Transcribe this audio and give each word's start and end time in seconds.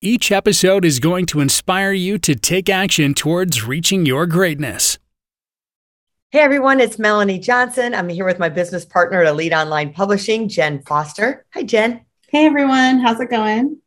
Each 0.00 0.30
episode 0.30 0.84
is 0.84 1.00
going 1.00 1.26
to 1.26 1.40
inspire 1.40 1.90
you 1.90 2.18
to 2.18 2.36
take 2.36 2.68
action 2.68 3.14
towards 3.14 3.64
reaching 3.64 4.06
your 4.06 4.26
greatness. 4.26 4.96
Hey 6.30 6.38
everyone, 6.38 6.78
it's 6.78 7.00
Melanie 7.00 7.40
Johnson. 7.40 7.96
I'm 7.96 8.08
here 8.08 8.24
with 8.24 8.38
my 8.38 8.48
business 8.48 8.84
partner 8.84 9.22
at 9.22 9.26
Elite 9.26 9.52
Online 9.52 9.92
Publishing, 9.92 10.48
Jen 10.48 10.82
Foster. 10.82 11.44
Hi, 11.52 11.64
Jen. 11.64 12.02
Hey 12.28 12.46
everyone, 12.46 13.00
how's 13.00 13.18
it 13.18 13.28
going? 13.28 13.78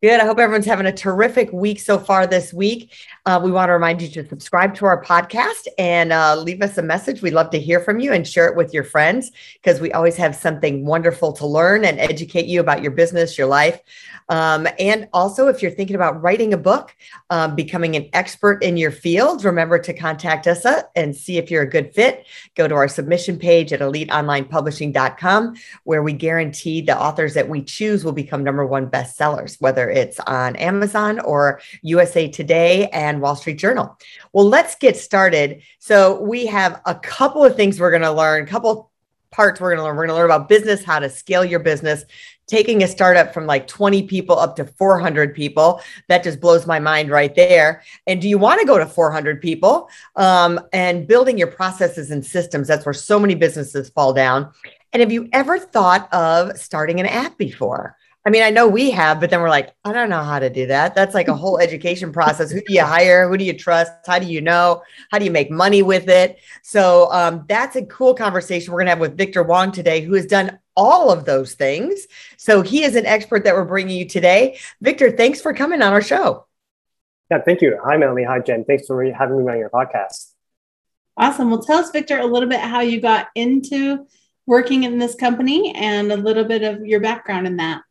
Good. 0.00 0.20
I 0.20 0.26
hope 0.26 0.38
everyone's 0.38 0.64
having 0.64 0.86
a 0.86 0.92
terrific 0.92 1.52
week 1.52 1.80
so 1.80 1.98
far 1.98 2.24
this 2.24 2.54
week. 2.54 2.94
Uh, 3.26 3.40
we 3.42 3.50
want 3.50 3.68
to 3.68 3.72
remind 3.72 4.00
you 4.00 4.06
to 4.10 4.28
subscribe 4.28 4.72
to 4.76 4.86
our 4.86 5.02
podcast 5.02 5.66
and 5.76 6.12
uh, 6.12 6.36
leave 6.36 6.62
us 6.62 6.78
a 6.78 6.82
message. 6.82 7.20
We'd 7.20 7.32
love 7.32 7.50
to 7.50 7.58
hear 7.58 7.80
from 7.80 7.98
you 7.98 8.12
and 8.12 8.24
share 8.24 8.46
it 8.46 8.56
with 8.56 8.72
your 8.72 8.84
friends 8.84 9.32
because 9.54 9.80
we 9.80 9.90
always 9.90 10.16
have 10.16 10.36
something 10.36 10.86
wonderful 10.86 11.32
to 11.32 11.46
learn 11.48 11.84
and 11.84 11.98
educate 11.98 12.46
you 12.46 12.60
about 12.60 12.80
your 12.80 12.92
business, 12.92 13.36
your 13.36 13.48
life. 13.48 13.80
Um, 14.28 14.68
and 14.78 15.08
also, 15.12 15.48
if 15.48 15.62
you're 15.62 15.70
thinking 15.70 15.96
about 15.96 16.22
writing 16.22 16.52
a 16.52 16.58
book, 16.58 16.94
um, 17.30 17.56
becoming 17.56 17.96
an 17.96 18.08
expert 18.12 18.62
in 18.62 18.76
your 18.76 18.92
field, 18.92 19.44
remember 19.44 19.78
to 19.80 19.92
contact 19.92 20.46
us 20.46 20.64
uh, 20.64 20.82
and 20.94 21.16
see 21.16 21.38
if 21.38 21.50
you're 21.50 21.62
a 21.62 21.68
good 21.68 21.92
fit. 21.92 22.24
Go 22.54 22.68
to 22.68 22.74
our 22.74 22.88
submission 22.88 23.38
page 23.38 23.72
at 23.72 23.80
eliteonlinepublishing.com, 23.80 25.56
where 25.84 26.02
we 26.02 26.12
guarantee 26.12 26.82
the 26.82 26.96
authors 26.96 27.34
that 27.34 27.48
we 27.48 27.62
choose 27.62 28.04
will 28.04 28.12
become 28.12 28.44
number 28.44 28.64
one 28.64 28.88
bestsellers, 28.88 29.60
whether 29.60 29.87
it's 29.88 30.20
on 30.20 30.56
Amazon 30.56 31.20
or 31.20 31.60
USA 31.82 32.28
Today 32.28 32.88
and 32.88 33.20
Wall 33.20 33.36
Street 33.36 33.58
Journal. 33.58 33.98
Well, 34.32 34.48
let's 34.48 34.74
get 34.74 34.96
started. 34.96 35.62
So, 35.78 36.20
we 36.20 36.46
have 36.46 36.80
a 36.86 36.94
couple 36.94 37.44
of 37.44 37.56
things 37.56 37.80
we're 37.80 37.90
going 37.90 38.02
to 38.02 38.12
learn, 38.12 38.44
a 38.44 38.46
couple 38.46 38.90
parts 39.30 39.60
we're 39.60 39.70
going 39.70 39.78
to 39.78 39.84
learn. 39.84 39.96
We're 39.96 40.06
going 40.06 40.16
to 40.16 40.20
learn 40.20 40.30
about 40.30 40.48
business, 40.48 40.84
how 40.84 40.98
to 40.98 41.10
scale 41.10 41.44
your 41.44 41.60
business, 41.60 42.04
taking 42.46 42.82
a 42.82 42.88
startup 42.88 43.34
from 43.34 43.46
like 43.46 43.66
20 43.66 44.04
people 44.04 44.38
up 44.38 44.56
to 44.56 44.64
400 44.64 45.34
people. 45.34 45.80
That 46.08 46.24
just 46.24 46.40
blows 46.40 46.66
my 46.66 46.78
mind 46.78 47.10
right 47.10 47.34
there. 47.34 47.82
And 48.06 48.20
do 48.20 48.28
you 48.28 48.38
want 48.38 48.60
to 48.60 48.66
go 48.66 48.78
to 48.78 48.86
400 48.86 49.40
people? 49.40 49.90
Um, 50.16 50.60
and 50.72 51.06
building 51.06 51.36
your 51.36 51.48
processes 51.48 52.10
and 52.10 52.24
systems. 52.24 52.68
That's 52.68 52.86
where 52.86 52.94
so 52.94 53.20
many 53.20 53.34
businesses 53.34 53.90
fall 53.90 54.12
down. 54.12 54.52
And 54.92 55.00
have 55.00 55.12
you 55.12 55.28
ever 55.32 55.58
thought 55.58 56.12
of 56.12 56.56
starting 56.58 56.98
an 56.98 57.06
app 57.06 57.36
before? 57.36 57.97
I 58.26 58.30
mean, 58.30 58.42
I 58.42 58.50
know 58.50 58.68
we 58.68 58.90
have, 58.90 59.20
but 59.20 59.30
then 59.30 59.40
we're 59.40 59.48
like, 59.48 59.72
I 59.84 59.92
don't 59.92 60.10
know 60.10 60.22
how 60.22 60.38
to 60.38 60.50
do 60.50 60.66
that. 60.66 60.94
That's 60.94 61.14
like 61.14 61.28
a 61.28 61.34
whole 61.34 61.58
education 61.62 62.12
process. 62.12 62.50
Who 62.50 62.60
do 62.60 62.72
you 62.72 62.84
hire? 62.84 63.28
Who 63.28 63.38
do 63.38 63.44
you 63.44 63.56
trust? 63.56 63.92
How 64.06 64.18
do 64.18 64.26
you 64.26 64.40
know? 64.40 64.82
How 65.10 65.18
do 65.18 65.24
you 65.24 65.30
make 65.30 65.50
money 65.50 65.82
with 65.82 66.08
it? 66.08 66.38
So 66.62 67.10
um, 67.12 67.44
that's 67.48 67.76
a 67.76 67.86
cool 67.86 68.14
conversation 68.14 68.72
we're 68.72 68.80
going 68.80 68.86
to 68.86 68.90
have 68.90 69.00
with 69.00 69.16
Victor 69.16 69.42
Wong 69.42 69.72
today, 69.72 70.02
who 70.02 70.14
has 70.14 70.26
done 70.26 70.58
all 70.76 71.10
of 71.10 71.24
those 71.24 71.54
things. 71.54 72.06
So 72.36 72.62
he 72.62 72.84
is 72.84 72.96
an 72.96 73.06
expert 73.06 73.44
that 73.44 73.54
we're 73.54 73.64
bringing 73.64 73.96
you 73.96 74.06
today. 74.06 74.58
Victor, 74.80 75.10
thanks 75.10 75.40
for 75.40 75.54
coming 75.54 75.82
on 75.82 75.92
our 75.92 76.02
show. 76.02 76.46
Yeah, 77.30 77.42
thank 77.42 77.60
you. 77.60 77.78
Hi, 77.84 77.96
Melanie. 77.96 78.24
Hi, 78.24 78.40
Jen. 78.40 78.64
Thanks 78.64 78.86
for 78.86 79.04
having 79.12 79.44
me 79.44 79.52
on 79.52 79.58
your 79.58 79.70
podcast. 79.70 80.32
Awesome. 81.16 81.50
Well, 81.50 81.62
tell 81.62 81.78
us, 81.78 81.90
Victor, 81.90 82.18
a 82.18 82.26
little 82.26 82.48
bit 82.48 82.60
how 82.60 82.80
you 82.80 83.00
got 83.00 83.28
into 83.34 84.06
working 84.46 84.84
in 84.84 84.98
this 84.98 85.14
company 85.14 85.74
and 85.74 86.12
a 86.12 86.16
little 86.16 86.44
bit 86.44 86.62
of 86.62 86.86
your 86.86 87.00
background 87.00 87.46
in 87.46 87.56
that. 87.56 87.82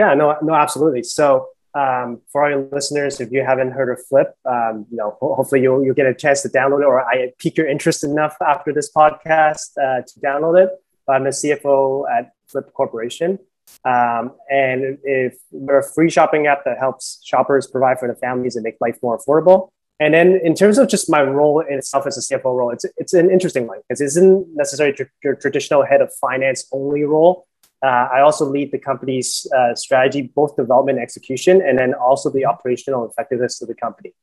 Yeah, 0.00 0.14
no, 0.14 0.34
no, 0.40 0.54
absolutely. 0.54 1.02
So, 1.02 1.48
um, 1.74 2.22
for 2.32 2.42
all 2.42 2.50
your 2.50 2.66
listeners, 2.72 3.20
if 3.20 3.30
you 3.30 3.44
haven't 3.44 3.72
heard 3.72 3.90
of 3.90 3.98
Flipp, 4.10 4.30
um, 4.46 4.86
you 4.90 4.96
know, 4.96 5.18
hopefully 5.20 5.60
you'll 5.60 5.84
you'll 5.84 5.94
get 5.94 6.06
a 6.06 6.14
chance 6.14 6.40
to 6.40 6.48
download 6.48 6.80
it, 6.80 6.86
or 6.86 7.02
I 7.02 7.32
pique 7.38 7.58
your 7.58 7.68
interest 7.68 8.02
enough 8.02 8.34
after 8.40 8.72
this 8.72 8.90
podcast 8.90 9.76
uh, 9.76 10.00
to 10.00 10.20
download 10.24 10.64
it. 10.64 10.70
I'm 11.06 11.24
the 11.24 11.30
CFO 11.30 12.06
at 12.10 12.32
Flipp 12.50 12.72
Corporation, 12.72 13.38
um, 13.84 14.32
and 14.48 14.96
if 15.04 15.34
we're 15.50 15.80
a 15.80 15.86
free 15.86 16.08
shopping 16.08 16.46
app 16.46 16.64
that 16.64 16.78
helps 16.78 17.20
shoppers 17.22 17.66
provide 17.66 17.98
for 17.98 18.08
their 18.08 18.16
families 18.16 18.56
and 18.56 18.64
make 18.64 18.76
life 18.80 18.96
more 19.02 19.18
affordable. 19.18 19.68
And 20.00 20.14
then 20.14 20.40
in 20.42 20.54
terms 20.54 20.78
of 20.78 20.88
just 20.88 21.10
my 21.10 21.20
role 21.20 21.60
in 21.60 21.76
itself 21.76 22.06
as 22.06 22.16
a 22.16 22.22
CFO 22.22 22.56
role, 22.56 22.70
it's 22.70 22.86
it's 22.96 23.12
an 23.12 23.30
interesting 23.30 23.66
one 23.66 23.80
because 23.86 24.00
it 24.00 24.06
isn't 24.06 24.46
necessarily 24.54 24.96
your 25.22 25.34
traditional 25.34 25.84
head 25.84 26.00
of 26.00 26.10
finance 26.14 26.66
only 26.72 27.02
role. 27.04 27.46
Uh, 27.82 28.08
I 28.12 28.20
also 28.20 28.44
lead 28.44 28.72
the 28.72 28.78
company's 28.78 29.46
uh, 29.56 29.74
strategy, 29.74 30.30
both 30.34 30.56
development 30.56 30.98
and 30.98 31.02
execution, 31.02 31.62
and 31.62 31.78
then 31.78 31.94
also 31.94 32.30
the 32.30 32.44
operational 32.44 33.08
effectiveness 33.08 33.62
of 33.62 33.68
the 33.68 33.74
company. 33.74 34.14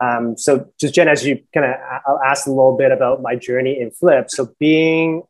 Um, 0.00 0.36
so, 0.36 0.68
just 0.80 0.94
Jen, 0.94 1.08
as 1.08 1.24
you 1.24 1.40
kind 1.54 1.66
of 1.66 2.20
asked 2.24 2.48
a 2.48 2.50
little 2.50 2.76
bit 2.76 2.90
about 2.90 3.22
my 3.22 3.36
journey 3.36 3.78
in 3.78 3.90
Flipp. 3.90 4.30
So, 4.30 4.52
being 4.58 5.22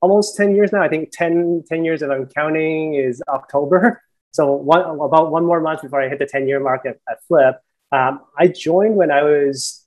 almost 0.00 0.36
10 0.36 0.56
years 0.56 0.72
now, 0.72 0.82
I 0.82 0.88
think 0.88 1.10
10, 1.12 1.64
10 1.68 1.84
years 1.84 2.02
if 2.02 2.10
I'm 2.10 2.26
counting 2.26 2.94
is 2.94 3.22
October. 3.28 4.02
So, 4.30 4.52
one, 4.52 4.82
about 4.82 5.32
one 5.32 5.46
more 5.46 5.58
month 5.58 5.80
before 5.80 6.02
I 6.02 6.08
hit 6.10 6.18
the 6.18 6.26
10 6.26 6.46
year 6.46 6.60
mark 6.60 6.84
at, 6.84 6.98
at 7.10 7.18
Flipp, 7.28 7.54
um, 7.90 8.20
I 8.38 8.48
joined 8.48 8.94
when 8.96 9.10
I 9.10 9.22
was 9.22 9.86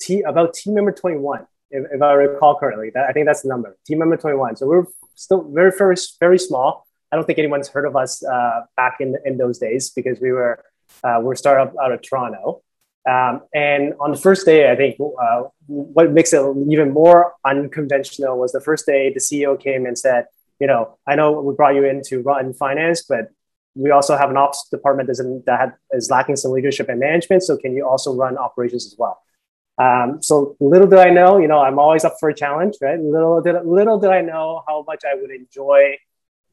t- 0.00 0.20
about 0.20 0.52
team 0.52 0.74
member 0.74 0.92
21, 0.92 1.46
if, 1.70 1.84
if 1.92 2.02
I 2.02 2.12
recall 2.12 2.56
correctly. 2.58 2.90
That, 2.94 3.06
I 3.08 3.12
think 3.12 3.26
that's 3.26 3.42
the 3.42 3.48
number, 3.48 3.76
team 3.86 3.98
member 3.98 4.16
21. 4.16 4.56
So, 4.56 4.66
we're 4.66 4.84
still 5.14 5.50
very, 5.50 5.72
very, 5.76 5.96
very 6.18 6.38
small. 6.38 6.86
I 7.12 7.16
don't 7.16 7.24
think 7.24 7.38
anyone's 7.38 7.68
heard 7.68 7.86
of 7.86 7.96
us 7.96 8.24
uh, 8.24 8.62
back 8.76 8.96
in, 9.00 9.16
in 9.24 9.36
those 9.36 9.58
days 9.58 9.90
because 9.90 10.20
we 10.20 10.30
were 10.32 10.64
uh, 11.04 11.18
we're 11.22 11.34
startup 11.34 11.74
out 11.82 11.92
of 11.92 12.02
Toronto. 12.02 12.62
Um, 13.08 13.42
and 13.54 13.94
on 14.00 14.12
the 14.12 14.18
first 14.18 14.44
day, 14.44 14.70
I 14.70 14.76
think 14.76 14.98
uh, 15.00 15.44
what 15.66 16.12
makes 16.12 16.32
it 16.32 16.42
even 16.68 16.92
more 16.92 17.34
unconventional 17.44 18.38
was 18.38 18.52
the 18.52 18.60
first 18.60 18.86
day 18.86 19.12
the 19.12 19.20
CEO 19.20 19.58
came 19.58 19.86
and 19.86 19.98
said, 19.98 20.26
you 20.60 20.66
know, 20.66 20.98
I 21.06 21.14
know 21.14 21.40
we 21.40 21.54
brought 21.54 21.74
you 21.74 21.84
in 21.84 22.02
to 22.06 22.20
run 22.20 22.52
finance, 22.52 23.02
but 23.08 23.30
we 23.74 23.90
also 23.90 24.16
have 24.16 24.30
an 24.30 24.36
ops 24.36 24.68
department 24.68 25.08
that 25.08 25.78
is 25.92 26.10
lacking 26.10 26.36
some 26.36 26.50
leadership 26.50 26.88
and 26.88 27.00
management. 27.00 27.42
So 27.42 27.56
can 27.56 27.74
you 27.74 27.88
also 27.88 28.14
run 28.14 28.36
operations 28.36 28.86
as 28.86 28.96
well? 28.98 29.22
Um, 29.80 30.22
so 30.22 30.56
little 30.60 30.86
did 30.86 30.98
I 30.98 31.08
know, 31.08 31.38
you 31.38 31.48
know, 31.48 31.60
I'm 31.60 31.78
always 31.78 32.04
up 32.04 32.16
for 32.20 32.28
a 32.28 32.34
challenge, 32.34 32.74
right? 32.82 33.00
Little 33.00 33.40
did 33.40 33.56
little 33.64 33.98
did 33.98 34.10
I 34.10 34.20
know 34.20 34.62
how 34.68 34.84
much 34.86 35.04
I 35.10 35.14
would 35.14 35.30
enjoy 35.30 35.96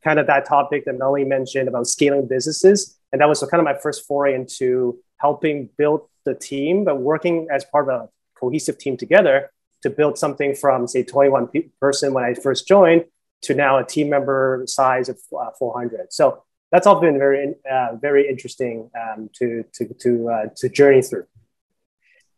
kind 0.02 0.18
of 0.18 0.28
that 0.28 0.46
topic 0.46 0.86
that 0.86 0.98
Melanie 0.98 1.26
mentioned 1.26 1.68
about 1.68 1.88
scaling 1.88 2.26
businesses, 2.26 2.98
and 3.12 3.20
that 3.20 3.28
was 3.28 3.42
kind 3.52 3.60
of 3.60 3.66
my 3.66 3.78
first 3.78 4.08
foray 4.08 4.34
into 4.34 4.98
helping 5.18 5.70
build 5.78 6.08
the 6.24 6.36
team, 6.36 6.86
but 6.86 7.02
working 7.02 7.48
as 7.52 7.66
part 7.66 7.90
of 7.90 8.02
a 8.02 8.10
cohesive 8.40 8.78
team 8.78 8.96
together 8.96 9.52
to 9.82 9.90
build 9.90 10.18
something 10.18 10.56
from 10.56 10.88
say 10.88 11.04
21 11.04 11.48
pe- 11.48 11.68
person 11.82 12.14
when 12.14 12.24
I 12.24 12.34
first 12.34 12.66
joined 12.66 13.06
to 13.42 13.54
now 13.54 13.78
a 13.78 13.84
team 13.84 14.10
member 14.10 14.64
size 14.68 15.10
of 15.10 15.20
uh, 15.38 15.50
400. 15.60 16.14
So 16.14 16.44
that's 16.72 16.88
all 16.88 17.02
been 17.02 17.18
very 17.18 17.56
uh, 17.70 17.98
very 18.00 18.30
interesting 18.30 18.90
um, 18.98 19.30
to 19.34 19.66
to 19.74 19.94
to 20.00 20.30
uh, 20.30 20.46
to 20.56 20.70
journey 20.70 21.02
through 21.02 21.26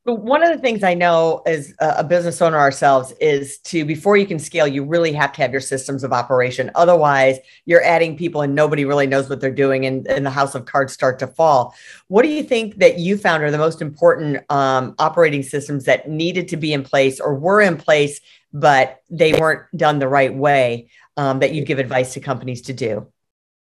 one 0.06 0.44
of 0.44 0.50
the 0.50 0.58
things 0.58 0.84
I 0.84 0.94
know 0.94 1.42
as 1.46 1.74
a 1.80 2.04
business 2.04 2.42
owner 2.42 2.58
ourselves 2.58 3.12
is 3.20 3.60
to 3.60 3.86
before 3.86 4.18
you 4.18 4.26
can 4.26 4.40
scale, 4.40 4.68
you 4.68 4.84
really 4.84 5.12
have 5.14 5.32
to 5.34 5.42
have 5.42 5.52
your 5.52 5.62
systems 5.62 6.04
of 6.04 6.14
operation. 6.14 6.72
Otherwise, 6.76 7.38
you're 7.66 7.84
adding 7.84 8.18
people 8.18 8.42
and 8.42 8.56
nobody 8.56 8.86
really 8.86 9.08
knows 9.08 9.30
what 9.30 9.42
they're 9.42 9.52
doing, 9.52 9.86
and, 9.86 10.08
and 10.08 10.26
the 10.26 10.30
house 10.32 10.56
of 10.56 10.66
cards 10.66 10.94
start 10.94 11.20
to 11.20 11.28
fall. 11.28 11.76
What 12.08 12.24
do 12.24 12.30
you 12.30 12.44
think 12.44 12.78
that 12.78 13.00
you 13.00 13.18
found 13.18 13.44
are 13.44 13.52
the 13.52 13.58
most 13.58 13.82
important 13.82 14.50
um, 14.50 14.96
operating 15.00 15.44
systems 15.44 15.86
that 15.86 16.10
needed 16.10 16.48
to 16.50 16.58
be 16.58 16.74
in 16.74 16.84
place 16.84 17.20
or 17.20 17.36
were 17.36 17.62
in 17.62 17.78
place, 17.78 18.22
but 18.54 19.02
they 19.10 19.34
weren't 19.34 19.66
done 19.76 20.00
the 20.00 20.08
right 20.08 20.34
way? 20.34 20.90
Um, 21.18 21.40
that 21.40 21.54
you 21.54 21.66
give 21.66 21.80
advice 21.80 22.14
to 22.14 22.22
companies 22.22 22.62
to 22.62 22.74
do. 22.74 23.06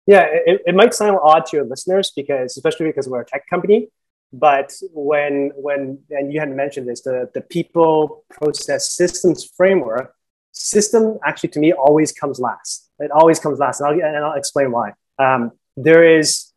Yeah, 0.06 0.24
it, 0.26 0.62
it 0.64 0.74
might 0.74 0.94
sound 0.94 1.18
odd 1.22 1.44
to 1.46 1.56
your 1.58 1.66
listeners 1.66 2.10
because, 2.16 2.56
especially 2.56 2.86
because 2.86 3.06
we're 3.06 3.20
a 3.20 3.26
tech 3.26 3.46
company 3.46 3.90
but 4.32 4.73
when 4.93 5.52
when 5.55 5.99
and 6.11 6.32
you 6.32 6.40
had 6.40 6.50
mentioned 6.50 6.88
this, 6.88 7.02
the 7.02 7.31
the 7.34 7.40
people 7.40 8.25
process 8.31 8.90
systems 8.90 9.50
framework 9.56 10.14
system 10.52 11.19
actually 11.25 11.50
to 11.50 11.58
me 11.58 11.73
always 11.73 12.12
comes 12.12 12.38
last. 12.40 12.90
It 12.99 13.11
always 13.11 13.38
comes 13.38 13.58
last, 13.58 13.81
and 13.81 13.88
I'll, 13.88 14.06
and 14.06 14.25
I'll 14.25 14.34
explain 14.34 14.70
why. 14.70 14.93
Um, 15.19 15.52
there 15.76 16.19
is 16.19 16.52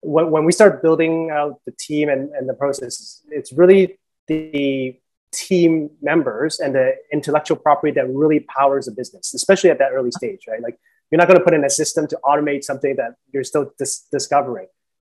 when, 0.00 0.30
when 0.30 0.44
we 0.44 0.52
start 0.52 0.82
building 0.82 1.30
out 1.30 1.60
the 1.64 1.72
team 1.78 2.08
and, 2.08 2.30
and 2.32 2.48
the 2.48 2.54
processes, 2.54 3.22
it's 3.30 3.52
really 3.52 3.98
the 4.26 4.98
team 5.32 5.90
members 6.02 6.60
and 6.60 6.74
the 6.74 6.94
intellectual 7.12 7.56
property 7.56 7.92
that 7.92 8.08
really 8.08 8.40
powers 8.40 8.88
a 8.88 8.92
business, 8.92 9.32
especially 9.32 9.70
at 9.70 9.78
that 9.78 9.92
early 9.92 10.10
stage, 10.10 10.40
right? 10.48 10.60
Like 10.60 10.78
you're 11.10 11.18
not 11.18 11.28
going 11.28 11.38
to 11.38 11.44
put 11.44 11.54
in 11.54 11.64
a 11.64 11.70
system 11.70 12.06
to 12.08 12.18
automate 12.24 12.64
something 12.64 12.96
that 12.96 13.14
you're 13.32 13.44
still 13.44 13.72
dis- 13.78 14.06
discovering 14.10 14.66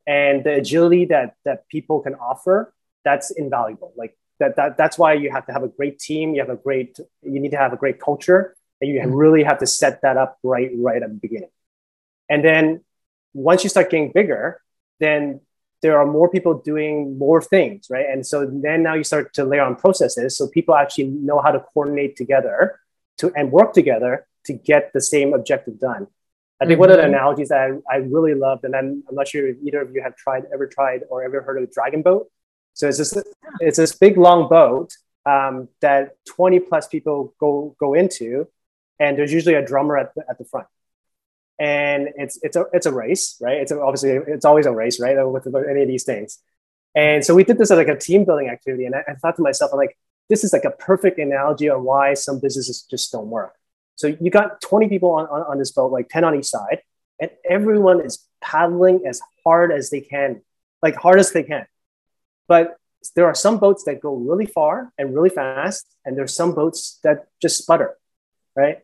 and 0.06 0.44
the 0.44 0.54
agility 0.54 1.06
that 1.06 1.36
that 1.44 1.68
people 1.68 2.00
can 2.00 2.14
offer 2.14 2.72
that's 3.04 3.30
invaluable. 3.30 3.92
Like 3.96 4.16
that, 4.40 4.56
that 4.56 4.76
that's 4.76 4.98
why 4.98 5.14
you 5.14 5.30
have 5.30 5.46
to 5.46 5.52
have 5.52 5.62
a 5.62 5.68
great 5.68 5.98
team 5.98 6.34
you 6.34 6.40
have 6.40 6.50
a 6.50 6.56
great 6.56 6.98
you 7.22 7.40
need 7.40 7.52
to 7.52 7.56
have 7.56 7.72
a 7.72 7.76
great 7.76 8.00
culture 8.00 8.56
and 8.80 8.90
you 8.90 9.00
mm-hmm. 9.00 9.14
really 9.14 9.44
have 9.44 9.58
to 9.58 9.66
set 9.66 10.02
that 10.02 10.16
up 10.16 10.38
right 10.42 10.70
right 10.76 11.02
at 11.02 11.08
the 11.08 11.14
beginning. 11.14 11.50
And 12.28 12.44
then 12.44 12.82
once 13.32 13.62
you 13.64 13.70
start 13.70 13.90
getting 13.90 14.10
bigger 14.12 14.60
then 15.00 15.40
there 15.82 15.98
are 15.98 16.06
more 16.06 16.30
people 16.30 16.54
doing 16.54 17.18
more 17.18 17.40
things 17.40 17.86
right? 17.90 18.06
And 18.10 18.26
so 18.26 18.46
then 18.46 18.82
now 18.82 18.94
you 18.94 19.04
start 19.04 19.34
to 19.34 19.44
layer 19.44 19.62
on 19.62 19.76
processes 19.76 20.36
so 20.36 20.48
people 20.48 20.74
actually 20.74 21.04
know 21.04 21.40
how 21.40 21.52
to 21.52 21.60
coordinate 21.72 22.16
together 22.16 22.80
to 23.18 23.32
and 23.36 23.52
work 23.52 23.72
together 23.72 24.26
to 24.46 24.52
get 24.52 24.92
the 24.92 25.00
same 25.00 25.32
objective 25.32 25.78
done 25.78 26.08
I 26.60 26.66
think 26.66 26.74
mm-hmm. 26.74 26.80
one 26.80 26.90
of 26.90 26.96
the 26.96 27.02
mm-hmm. 27.02 27.14
analogies 27.14 27.48
that 27.48 27.80
I, 27.90 27.94
I 27.94 27.96
really 27.98 28.34
loved, 28.34 28.64
and 28.64 28.76
I'm, 28.76 29.02
I'm 29.08 29.14
not 29.14 29.26
sure 29.26 29.48
if 29.48 29.56
either 29.62 29.80
of 29.80 29.94
you 29.94 30.02
have 30.02 30.16
tried, 30.16 30.44
ever 30.52 30.66
tried, 30.66 31.02
or 31.10 31.24
ever 31.24 31.42
heard 31.42 31.58
of 31.58 31.64
a 31.64 31.72
dragon 31.72 32.02
boat. 32.02 32.30
So 32.74 32.88
it's 32.88 32.98
this, 32.98 33.16
it's 33.60 33.76
this 33.76 33.94
big 33.94 34.16
long 34.16 34.48
boat 34.48 34.92
um, 35.26 35.68
that 35.80 36.16
20 36.26 36.60
plus 36.60 36.86
people 36.86 37.34
go 37.40 37.74
go 37.78 37.94
into, 37.94 38.48
and 39.00 39.18
there's 39.18 39.32
usually 39.32 39.54
a 39.54 39.64
drummer 39.64 39.96
at 39.98 40.14
the, 40.14 40.24
at 40.28 40.38
the 40.38 40.44
front. 40.44 40.66
And 41.58 42.08
it's 42.16 42.38
it's 42.42 42.56
a 42.56 42.66
it's 42.72 42.86
a 42.86 42.92
race, 42.92 43.36
right? 43.40 43.58
It's 43.58 43.70
a, 43.70 43.80
obviously 43.80 44.10
it's 44.10 44.44
always 44.44 44.66
a 44.66 44.72
race, 44.72 45.00
right? 45.00 45.16
With 45.24 45.46
any 45.46 45.82
of 45.82 45.88
these 45.88 46.04
things. 46.04 46.38
And 46.96 47.24
so 47.24 47.34
we 47.34 47.42
did 47.42 47.58
this 47.58 47.70
as 47.72 47.78
like 47.78 47.88
a 47.88 47.98
team 47.98 48.24
building 48.24 48.48
activity, 48.48 48.86
and 48.86 48.94
I, 48.94 49.04
I 49.08 49.14
thought 49.14 49.36
to 49.36 49.42
myself, 49.42 49.72
I'm 49.72 49.78
like, 49.78 49.96
this 50.28 50.44
is 50.44 50.52
like 50.52 50.64
a 50.64 50.70
perfect 50.70 51.18
analogy 51.18 51.68
on 51.68 51.82
why 51.82 52.14
some 52.14 52.40
businesses 52.40 52.86
just 52.88 53.10
don't 53.12 53.26
work 53.26 53.54
so 53.96 54.08
you 54.20 54.30
got 54.30 54.60
20 54.60 54.88
people 54.88 55.10
on, 55.10 55.26
on, 55.26 55.42
on 55.42 55.58
this 55.58 55.72
boat, 55.72 55.92
like 55.92 56.08
10 56.08 56.24
on 56.24 56.34
each 56.34 56.46
side, 56.46 56.82
and 57.20 57.30
everyone 57.48 58.00
is 58.00 58.26
paddling 58.40 59.06
as 59.06 59.20
hard 59.44 59.72
as 59.72 59.90
they 59.90 60.00
can, 60.00 60.42
like 60.82 60.96
hard 60.96 61.18
as 61.20 61.32
they 61.32 61.42
can. 61.42 61.66
But 62.48 62.76
there 63.14 63.26
are 63.26 63.34
some 63.34 63.58
boats 63.58 63.84
that 63.84 64.00
go 64.00 64.14
really 64.14 64.46
far 64.46 64.92
and 64.98 65.14
really 65.14 65.30
fast, 65.30 65.86
and 66.04 66.16
there's 66.16 66.34
some 66.34 66.54
boats 66.54 66.98
that 67.04 67.26
just 67.40 67.58
sputter, 67.58 67.96
right? 68.56 68.80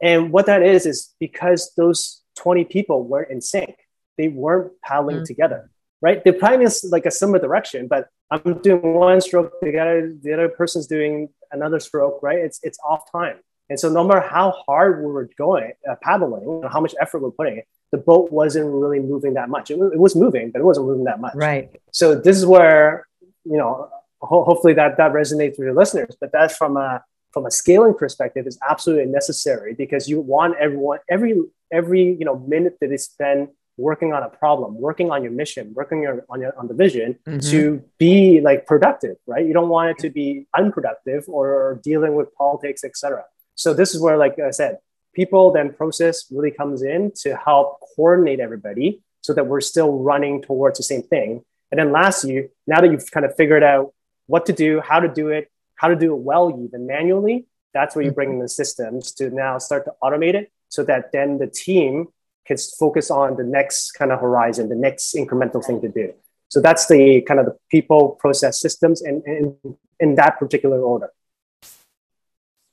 And 0.00 0.32
what 0.32 0.46
that 0.46 0.62
is 0.62 0.86
is 0.86 1.14
because 1.18 1.72
those 1.76 2.22
20 2.36 2.64
people 2.64 3.02
weren't 3.02 3.30
in 3.30 3.40
sync, 3.40 3.76
they 4.16 4.28
weren't 4.28 4.72
paddling 4.82 5.16
mm-hmm. 5.16 5.24
together, 5.24 5.70
right? 6.00 6.22
They're 6.22 6.32
paddling 6.32 6.68
like 6.90 7.06
a 7.06 7.10
similar 7.10 7.40
direction, 7.40 7.88
but 7.88 8.08
I'm 8.30 8.60
doing 8.62 8.94
one 8.94 9.20
stroke, 9.20 9.52
the 9.60 9.78
other, 9.78 10.14
the 10.22 10.32
other 10.34 10.48
person's 10.48 10.86
doing 10.86 11.30
another 11.50 11.80
stroke, 11.80 12.22
right? 12.22 12.38
It's 12.38 12.60
it's 12.62 12.78
off 12.86 13.10
time. 13.10 13.38
And 13.70 13.78
so 13.78 13.90
no 13.90 14.04
matter 14.04 14.20
how 14.20 14.54
hard 14.66 15.00
we 15.00 15.10
were 15.12 15.28
going, 15.36 15.72
uh, 15.88 15.94
paddling, 16.02 16.62
how 16.70 16.80
much 16.80 16.94
effort 17.00 17.20
we're 17.20 17.30
putting, 17.30 17.62
the 17.92 17.98
boat 17.98 18.30
wasn't 18.32 18.66
really 18.66 19.00
moving 19.00 19.34
that 19.34 19.48
much. 19.48 19.70
It, 19.70 19.74
it, 19.74 19.98
was 19.98 20.14
moving, 20.16 20.50
but 20.50 20.60
it 20.60 20.64
wasn't 20.64 20.86
moving 20.86 21.04
that 21.04 21.20
much. 21.20 21.34
Right. 21.34 21.70
So 21.92 22.14
this 22.14 22.36
is 22.36 22.46
where, 22.46 23.06
you 23.44 23.56
know, 23.56 23.88
ho- 24.20 24.44
hopefully 24.44 24.74
that, 24.74 24.96
that 24.96 25.12
resonates 25.12 25.58
with 25.58 25.66
your 25.66 25.74
listeners, 25.74 26.16
but 26.20 26.30
that's 26.32 26.56
from 26.56 26.76
a, 26.76 27.02
from 27.32 27.46
a 27.46 27.50
scaling 27.50 27.94
perspective 27.94 28.46
is 28.46 28.58
absolutely 28.68 29.06
necessary 29.06 29.74
because 29.74 30.08
you 30.08 30.20
want 30.20 30.56
everyone, 30.58 30.98
every, 31.10 31.40
every, 31.70 32.02
you 32.14 32.24
know, 32.24 32.38
minute 32.38 32.78
that 32.80 32.88
they 32.88 32.96
spend 32.96 33.48
working 33.76 34.12
on 34.12 34.22
a 34.22 34.28
problem, 34.28 34.78
working 34.78 35.10
on 35.10 35.22
your 35.22 35.32
mission, 35.32 35.72
working 35.74 36.06
on, 36.06 36.20
on, 36.28 36.40
your, 36.40 36.58
on 36.58 36.68
the 36.68 36.74
vision 36.74 37.16
mm-hmm. 37.26 37.38
to 37.50 37.82
be 37.96 38.40
like 38.40 38.66
productive, 38.66 39.16
right? 39.26 39.46
You 39.46 39.54
don't 39.54 39.68
want 39.68 39.90
it 39.90 39.98
to 39.98 40.10
be 40.10 40.46
unproductive 40.56 41.24
or 41.28 41.80
dealing 41.82 42.14
with 42.14 42.34
politics, 42.34 42.82
etc. 42.82 43.24
So 43.58 43.74
this 43.74 43.92
is 43.92 44.00
where, 44.00 44.16
like 44.16 44.38
I 44.38 44.52
said, 44.52 44.78
people 45.14 45.50
then 45.52 45.72
process 45.72 46.26
really 46.30 46.52
comes 46.52 46.82
in 46.82 47.10
to 47.22 47.34
help 47.36 47.80
coordinate 47.96 48.38
everybody 48.38 49.02
so 49.20 49.34
that 49.34 49.48
we're 49.48 49.60
still 49.60 49.98
running 49.98 50.40
towards 50.42 50.78
the 50.78 50.84
same 50.84 51.02
thing. 51.02 51.42
And 51.72 51.78
then 51.80 51.90
lastly, 51.90 52.50
now 52.68 52.80
that 52.80 52.92
you've 52.92 53.10
kind 53.10 53.26
of 53.26 53.34
figured 53.34 53.64
out 53.64 53.92
what 54.26 54.46
to 54.46 54.52
do, 54.52 54.80
how 54.80 55.00
to 55.00 55.08
do 55.08 55.30
it, 55.30 55.50
how 55.74 55.88
to 55.88 55.96
do 55.96 56.14
it 56.14 56.18
well, 56.20 56.50
even 56.64 56.86
manually, 56.86 57.46
that's 57.74 57.96
where 57.96 58.04
you 58.04 58.12
bring 58.12 58.30
in 58.30 58.38
the 58.38 58.48
systems 58.48 59.10
to 59.14 59.28
now 59.30 59.58
start 59.58 59.84
to 59.86 59.92
automate 60.04 60.34
it 60.34 60.52
so 60.68 60.84
that 60.84 61.10
then 61.10 61.38
the 61.38 61.48
team 61.48 62.06
can 62.46 62.56
focus 62.78 63.10
on 63.10 63.36
the 63.36 63.44
next 63.44 63.90
kind 63.92 64.12
of 64.12 64.20
horizon, 64.20 64.68
the 64.68 64.76
next 64.76 65.16
incremental 65.16 65.64
thing 65.64 65.80
to 65.80 65.88
do. 65.88 66.14
So 66.48 66.60
that's 66.60 66.86
the 66.86 67.22
kind 67.22 67.40
of 67.40 67.46
the 67.46 67.56
people, 67.72 68.10
process, 68.20 68.60
systems, 68.60 69.02
and 69.02 69.22
in, 69.26 69.56
in 69.98 70.14
that 70.14 70.38
particular 70.38 70.80
order. 70.80 71.10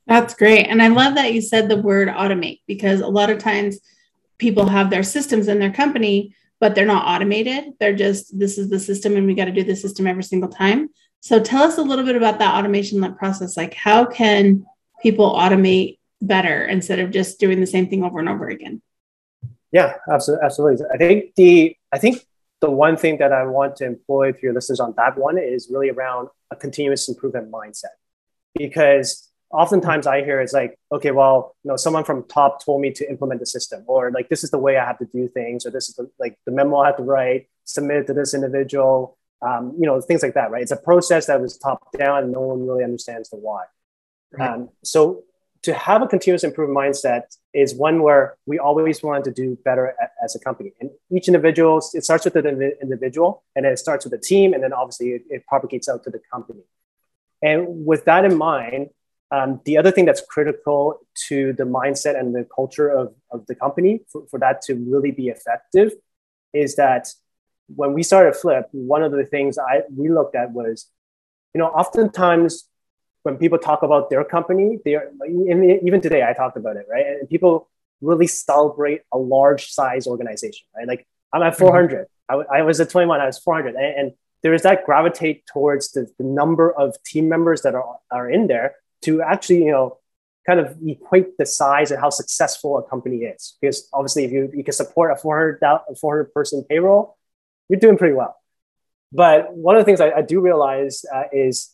That's 0.07 0.35
great. 0.35 0.67
And 0.67 0.81
I 0.81 0.87
love 0.87 1.15
that 1.15 1.33
you 1.33 1.41
said 1.41 1.67
the 1.67 1.81
word 1.81 2.07
automate 2.07 2.61
because 2.67 3.01
a 3.01 3.07
lot 3.07 3.29
of 3.29 3.39
times 3.39 3.79
people 4.37 4.67
have 4.67 4.89
their 4.89 5.03
systems 5.03 5.47
in 5.47 5.59
their 5.59 5.71
company, 5.71 6.35
but 6.59 6.75
they're 6.75 6.85
not 6.85 7.07
automated. 7.07 7.73
They're 7.79 7.95
just, 7.95 8.37
this 8.37 8.57
is 8.57 8.69
the 8.69 8.79
system 8.79 9.15
and 9.15 9.25
we 9.25 9.33
got 9.33 9.45
to 9.45 9.51
do 9.51 9.63
the 9.63 9.75
system 9.75 10.05
every 10.05 10.23
single 10.23 10.49
time. 10.49 10.89
So 11.21 11.39
tell 11.39 11.63
us 11.63 11.79
a 11.79 11.81
little 11.81 12.05
bit 12.05 12.15
about 12.15 12.37
that 12.39 12.53
automation 12.55 13.15
process. 13.15 13.57
Like, 13.57 13.73
how 13.73 14.05
can 14.05 14.65
people 15.01 15.33
automate 15.33 15.97
better 16.21 16.65
instead 16.65 16.99
of 16.99 17.11
just 17.11 17.39
doing 17.39 17.59
the 17.59 17.67
same 17.67 17.89
thing 17.89 18.03
over 18.03 18.19
and 18.19 18.29
over 18.29 18.47
again? 18.47 18.81
Yeah, 19.71 19.95
absolutely. 20.11 20.45
Absolutely. 20.45 20.85
I 20.93 20.97
think 20.97 21.35
the, 21.35 21.75
I 21.91 21.97
think 21.97 22.25
the 22.61 22.69
one 22.69 22.95
thing 22.95 23.17
that 23.17 23.33
I 23.33 23.45
want 23.45 23.75
to 23.77 23.85
employ 23.85 24.33
for 24.33 24.39
your 24.43 24.53
listeners 24.53 24.79
on 24.79 24.93
that 24.97 25.17
one 25.17 25.37
is 25.37 25.69
really 25.71 25.89
around 25.89 26.29
a 26.51 26.55
continuous 26.55 27.09
improvement 27.09 27.51
mindset 27.51 27.95
because 28.53 29.29
oftentimes 29.61 30.05
I 30.05 30.23
hear 30.23 30.41
is 30.41 30.53
like, 30.53 30.77
okay, 30.91 31.11
well, 31.11 31.55
you 31.63 31.69
know, 31.69 31.77
someone 31.77 32.03
from 32.03 32.23
top 32.27 32.63
told 32.63 32.81
me 32.81 32.91
to 32.91 33.09
implement 33.09 33.39
the 33.39 33.45
system, 33.45 33.83
or 33.87 34.11
like 34.11 34.27
this 34.29 34.43
is 34.43 34.51
the 34.51 34.57
way 34.57 34.77
I 34.77 34.85
have 34.85 34.99
to 34.99 35.05
do 35.05 35.27
things, 35.27 35.65
or 35.65 35.71
this 35.71 35.89
is 35.89 35.95
the, 35.95 36.09
like 36.19 36.37
the 36.45 36.51
memo 36.51 36.77
I 36.77 36.87
have 36.87 36.97
to 36.97 37.03
write, 37.03 37.47
submit 37.63 37.97
it 37.97 38.07
to 38.07 38.13
this 38.13 38.33
individual, 38.33 39.17
um, 39.41 39.73
you 39.79 39.85
know, 39.87 40.01
things 40.01 40.23
like 40.23 40.33
that, 40.33 40.51
right? 40.51 40.61
It's 40.61 40.71
a 40.71 40.77
process 40.77 41.27
that 41.27 41.41
was 41.41 41.57
top 41.57 41.79
down, 41.97 42.23
and 42.23 42.31
no 42.31 42.41
one 42.41 42.67
really 42.67 42.83
understands 42.83 43.29
the 43.29 43.37
why. 43.37 43.63
Right. 44.31 44.49
Um, 44.49 44.69
so 44.83 45.23
to 45.63 45.73
have 45.73 46.01
a 46.01 46.07
continuous 46.07 46.43
improvement 46.43 46.77
mindset 46.77 47.23
is 47.53 47.73
one 47.73 48.03
where 48.03 48.37
we 48.45 48.59
always 48.59 49.01
want 49.01 49.25
to 49.25 49.31
do 49.31 49.57
better 49.65 49.95
as 50.23 50.35
a 50.35 50.39
company. 50.39 50.73
And 50.79 50.91
each 51.09 51.27
individual, 51.27 51.81
it 51.93 52.03
starts 52.03 52.25
with 52.25 52.35
the 52.35 52.77
individual, 52.81 53.43
and 53.55 53.65
then 53.65 53.73
it 53.73 53.79
starts 53.79 54.05
with 54.05 54.11
the 54.11 54.19
team, 54.19 54.53
and 54.53 54.61
then 54.63 54.73
obviously 54.73 55.07
it, 55.17 55.23
it 55.29 55.41
propagates 55.47 55.87
out 55.89 56.03
to 56.03 56.09
the 56.09 56.21
company. 56.31 56.65
And 57.41 57.85
with 57.85 58.05
that 58.05 58.25
in 58.25 58.37
mind, 58.37 58.89
um, 59.31 59.59
the 59.65 59.77
other 59.77 59.91
thing 59.91 60.05
that's 60.05 60.21
critical 60.21 60.99
to 61.27 61.53
the 61.53 61.63
mindset 61.63 62.19
and 62.19 62.35
the 62.35 62.47
culture 62.55 62.89
of, 62.89 63.13
of 63.31 63.45
the 63.47 63.55
company 63.55 64.01
for, 64.11 64.25
for 64.29 64.39
that 64.39 64.61
to 64.63 64.75
really 64.75 65.11
be 65.11 65.29
effective 65.29 65.93
is 66.53 66.75
that 66.75 67.09
when 67.67 67.93
we 67.93 68.03
started 68.03 68.35
Flipp, 68.35 68.65
one 68.71 69.03
of 69.03 69.11
the 69.11 69.25
things 69.25 69.57
I 69.57 69.81
we 69.95 70.09
looked 70.09 70.35
at 70.35 70.51
was, 70.51 70.87
you 71.53 71.59
know, 71.59 71.67
oftentimes 71.67 72.67
when 73.23 73.37
people 73.37 73.57
talk 73.57 73.81
about 73.81 74.11
their 74.11 74.23
company, 74.23 74.77
they 74.85 74.93
are 74.93 75.09
even 75.27 76.01
today 76.01 76.23
I 76.23 76.33
talked 76.33 76.57
about 76.57 76.77
it, 76.77 76.85
right? 76.89 77.05
And 77.05 77.27
people 77.27 77.67
really 78.01 78.27
celebrate 78.27 79.01
a 79.11 79.17
large 79.17 79.71
size 79.71 80.05
organization, 80.05 80.67
right? 80.77 80.87
Like 80.87 81.07
I'm 81.33 81.41
at 81.41 81.57
400. 81.57 82.05
Mm-hmm. 82.29 82.51
I, 82.51 82.59
I 82.59 82.61
was 82.61 82.79
at 82.79 82.91
21. 82.91 83.19
I 83.19 83.25
was 83.25 83.39
400, 83.39 83.75
and, 83.75 83.99
and 83.99 84.11
there 84.43 84.53
is 84.53 84.61
that 84.61 84.85
gravitate 84.85 85.47
towards 85.51 85.91
the, 85.91 86.07
the 86.19 86.23
number 86.23 86.71
of 86.71 86.95
team 87.03 87.27
members 87.27 87.63
that 87.63 87.73
are, 87.73 87.97
are 88.11 88.29
in 88.29 88.45
there 88.45 88.75
to 89.03 89.21
actually, 89.21 89.65
you 89.65 89.71
know, 89.71 89.97
kind 90.45 90.59
of 90.59 90.77
equate 90.85 91.37
the 91.37 91.45
size 91.45 91.91
and 91.91 91.99
how 91.99 92.09
successful 92.09 92.77
a 92.77 92.83
company 92.83 93.17
is. 93.17 93.57
Because 93.59 93.89
obviously, 93.93 94.25
if 94.25 94.31
you, 94.31 94.51
you 94.53 94.63
can 94.63 94.73
support 94.73 95.11
a 95.11 95.15
400, 95.15 95.59
400 95.99 96.33
person 96.33 96.63
payroll, 96.69 97.17
you're 97.69 97.79
doing 97.79 97.97
pretty 97.97 98.13
well. 98.13 98.35
But 99.11 99.55
one 99.55 99.75
of 99.75 99.81
the 99.81 99.85
things 99.85 100.01
I, 100.01 100.11
I 100.11 100.21
do 100.21 100.41
realize 100.41 101.05
uh, 101.13 101.23
is 101.31 101.73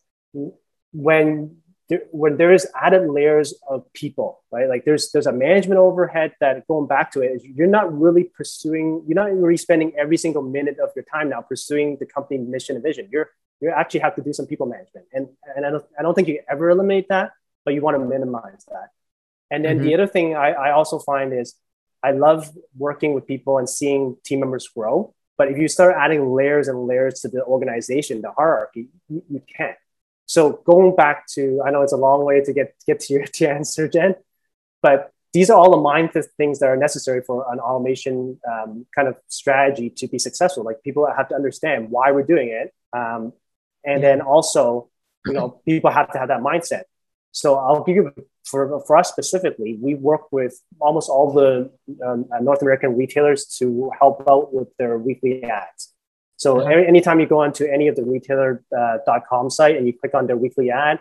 when 0.94 1.58
there, 1.90 2.04
when 2.12 2.38
there 2.38 2.54
is 2.54 2.66
added 2.80 3.10
layers 3.10 3.54
of 3.68 3.92
people, 3.94 4.42
right? 4.52 4.70
Like 4.70 4.86
there's 4.86 5.12
there's 5.12 5.28
a 5.28 5.34
management 5.34 5.80
overhead 5.80 6.34
that 6.40 6.66
going 6.68 6.88
back 6.88 7.12
to 7.14 7.22
it, 7.22 7.42
you're 7.44 7.68
not 7.68 7.92
really 8.00 8.24
pursuing, 8.24 9.04
you're 9.08 9.16
not 9.16 9.34
really 9.34 9.58
spending 9.58 9.92
every 9.98 10.18
single 10.18 10.42
minute 10.42 10.80
of 10.80 10.90
your 10.96 11.04
time 11.04 11.30
now 11.30 11.42
pursuing 11.42 11.98
the 12.00 12.06
company 12.06 12.40
mission 12.40 12.76
and 12.76 12.84
vision. 12.84 13.10
You're 13.12 13.30
you 13.62 13.70
actually 13.70 14.00
have 14.02 14.16
to 14.16 14.22
do 14.22 14.34
some 14.34 14.48
people 14.48 14.66
management. 14.66 15.06
And, 15.14 15.30
and 15.56 15.66
I, 15.66 15.70
don't, 15.70 15.86
I 15.98 16.02
don't 16.02 16.14
think 16.14 16.28
you 16.28 16.42
ever 16.50 16.70
eliminate 16.70 17.10
that, 17.10 17.32
but 17.64 17.74
you 17.74 17.82
want 17.82 17.96
to 17.96 18.04
minimize 18.04 18.66
that. 18.70 18.90
And 19.52 19.64
then 19.64 19.78
mm-hmm. 19.78 19.86
the 19.86 19.94
other 19.94 20.08
thing 20.08 20.36
I, 20.36 20.52
I 20.52 20.72
also 20.72 20.98
find 21.00 21.34
is 21.34 21.56
I 22.04 22.12
love 22.12 22.50
working 22.78 23.14
with 23.14 23.28
people 23.28 23.58
and 23.60 23.70
seeing 23.70 24.18
team 24.26 24.40
members 24.40 24.68
grow. 24.68 25.14
But 25.38 25.50
if 25.50 25.58
you 25.58 25.68
start 25.68 25.96
adding 25.98 26.34
layers 26.34 26.68
and 26.68 26.88
layers 26.88 27.22
to 27.22 27.28
the 27.28 27.44
organization, 27.44 28.22
the 28.22 28.32
hierarchy, 28.32 28.90
you, 29.10 29.24
you 29.30 29.42
can't. 29.56 29.78
So 30.26 30.62
going 30.66 30.96
back 30.96 31.28
to, 31.34 31.62
I 31.66 31.72
know 31.72 31.82
it's 31.82 31.94
a 31.94 31.98
long 31.98 32.24
way 32.26 32.42
to 32.42 32.54
get, 32.54 32.74
get 32.88 33.00
to 33.02 33.14
your 33.14 33.26
to 33.38 33.50
answer, 33.50 33.88
Jen, 33.88 34.16
but 34.82 35.12
these 35.34 35.50
are 35.50 35.58
all 35.58 35.72
the 35.72 35.78
mindset 35.78 36.26
things 36.38 36.60
that 36.60 36.68
are 36.68 36.76
necessary 36.76 37.22
for 37.22 37.46
an 37.52 37.60
automation 37.60 38.40
um, 38.52 38.86
kind 38.94 39.08
of 39.08 39.16
strategy 39.28 39.90
to 39.90 40.08
be 40.08 40.20
successful. 40.20 40.64
Like 40.64 40.84
people 40.84 41.08
have 41.16 41.30
to 41.30 41.36
understand 41.36 41.90
why 41.90 42.12
we're 42.12 42.24
doing 42.24 42.50
it, 42.50 42.74
um, 42.94 43.32
and 43.84 44.04
then 44.04 44.22
also 44.22 44.90
you 45.26 45.34
know 45.34 45.62
people 45.66 45.92
have 45.92 46.12
to 46.12 46.18
have 46.20 46.30
that 46.30 46.42
mindset 46.42 46.84
so 47.32 47.58
i'll 47.58 47.84
give 47.84 47.96
you 47.96 48.12
for, 48.44 48.84
for 48.86 48.98
us 48.98 49.10
specifically 49.10 49.78
we 49.82 49.96
work 49.96 50.32
with 50.32 50.60
almost 50.80 51.10
all 51.10 51.32
the 51.32 51.72
um, 52.06 52.26
north 52.42 52.62
american 52.62 52.98
retailers 52.98 53.46
to 53.46 53.92
help 54.00 54.24
out 54.30 54.54
with 54.54 54.68
their 54.78 54.98
weekly 54.98 55.44
ads 55.44 55.94
So 56.42 56.60
uh-huh. 56.60 56.72
anytime 56.72 57.20
you 57.20 57.28
go 57.28 57.42
onto 57.42 57.66
any 57.66 57.88
of 57.88 57.96
the 57.96 58.04
retailer.com 58.04 59.46
uh, 59.46 59.50
site 59.50 59.76
and 59.78 59.86
you 59.86 59.94
click 59.94 60.16
on 60.16 60.26
their 60.26 60.38
weekly 60.38 60.72
ad, 60.72 60.98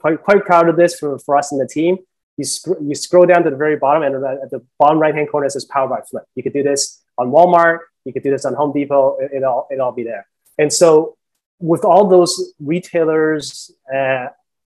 quite, 0.00 0.20
quite 0.22 0.44
proud 0.44 0.68
of 0.68 0.76
this 0.76 0.98
for, 0.98 1.18
for 1.20 1.36
us 1.36 1.52
in 1.52 1.58
the 1.58 1.66
team. 1.66 1.98
You, 2.36 2.44
sc- 2.44 2.80
you 2.80 2.94
scroll 2.94 3.26
down 3.26 3.44
to 3.44 3.50
the 3.50 3.56
very 3.56 3.76
bottom 3.76 4.02
and 4.02 4.14
at 4.44 4.50
the 4.50 4.64
bottom 4.78 4.98
right 4.98 5.14
hand 5.14 5.28
corner 5.30 5.48
says 5.48 5.64
Power 5.64 5.88
by 5.88 6.00
Flipp. 6.00 6.24
You 6.34 6.42
could 6.42 6.52
do 6.52 6.64
this 6.64 7.02
on 7.16 7.30
Walmart, 7.30 7.78
you 8.04 8.12
could 8.12 8.22
do 8.22 8.30
this 8.30 8.44
on 8.44 8.54
Home 8.54 8.72
Depot, 8.72 9.18
it, 9.20 9.30
it 9.32 9.44
all, 9.44 9.66
it 9.70 9.78
all 9.80 9.92
be 9.92 10.04
there. 10.04 10.26
And 10.58 10.72
so 10.72 11.16
with 11.60 11.84
all 11.84 12.08
those 12.08 12.52
retailers, 12.60 13.70
uh, 13.94 14.26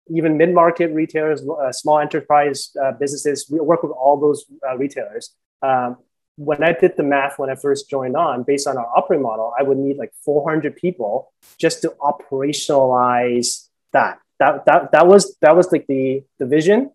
even 0.10 0.38
mid-market 0.38 0.92
retailers, 0.94 1.42
uh, 1.48 1.72
small 1.72 2.00
enterprise 2.00 2.72
uh, 2.82 2.92
businesses, 2.94 3.48
we 3.50 3.60
work 3.60 3.84
with 3.84 3.92
all 3.92 4.18
those 4.18 4.46
uh, 4.68 4.78
retailers. 4.78 5.34
Um, 5.62 5.98
when 6.38 6.64
I 6.64 6.72
did 6.74 6.98
the 6.98 7.04
math 7.04 7.38
when 7.38 7.50
I 7.50 7.56
first 7.56 7.90
joined 7.90 8.16
on, 8.16 8.44
based 8.44 8.68
on 8.68 8.78
our 8.78 8.88
operating 8.96 9.24
model, 9.24 9.54
I 9.58 9.64
would 9.64 9.78
need 9.78 9.98
like 9.98 10.12
400 10.26 10.76
people 10.76 11.32
just 11.58 11.82
to 11.84 11.90
operationalize 12.02 13.68
that. 13.94 14.20
That 14.40 14.66
that 14.66 14.92
that 14.92 15.06
was 15.06 15.38
that 15.42 15.56
was 15.56 15.72
like 15.72 15.86
the 15.86 16.24
the 16.40 16.48
vision. 16.48 16.92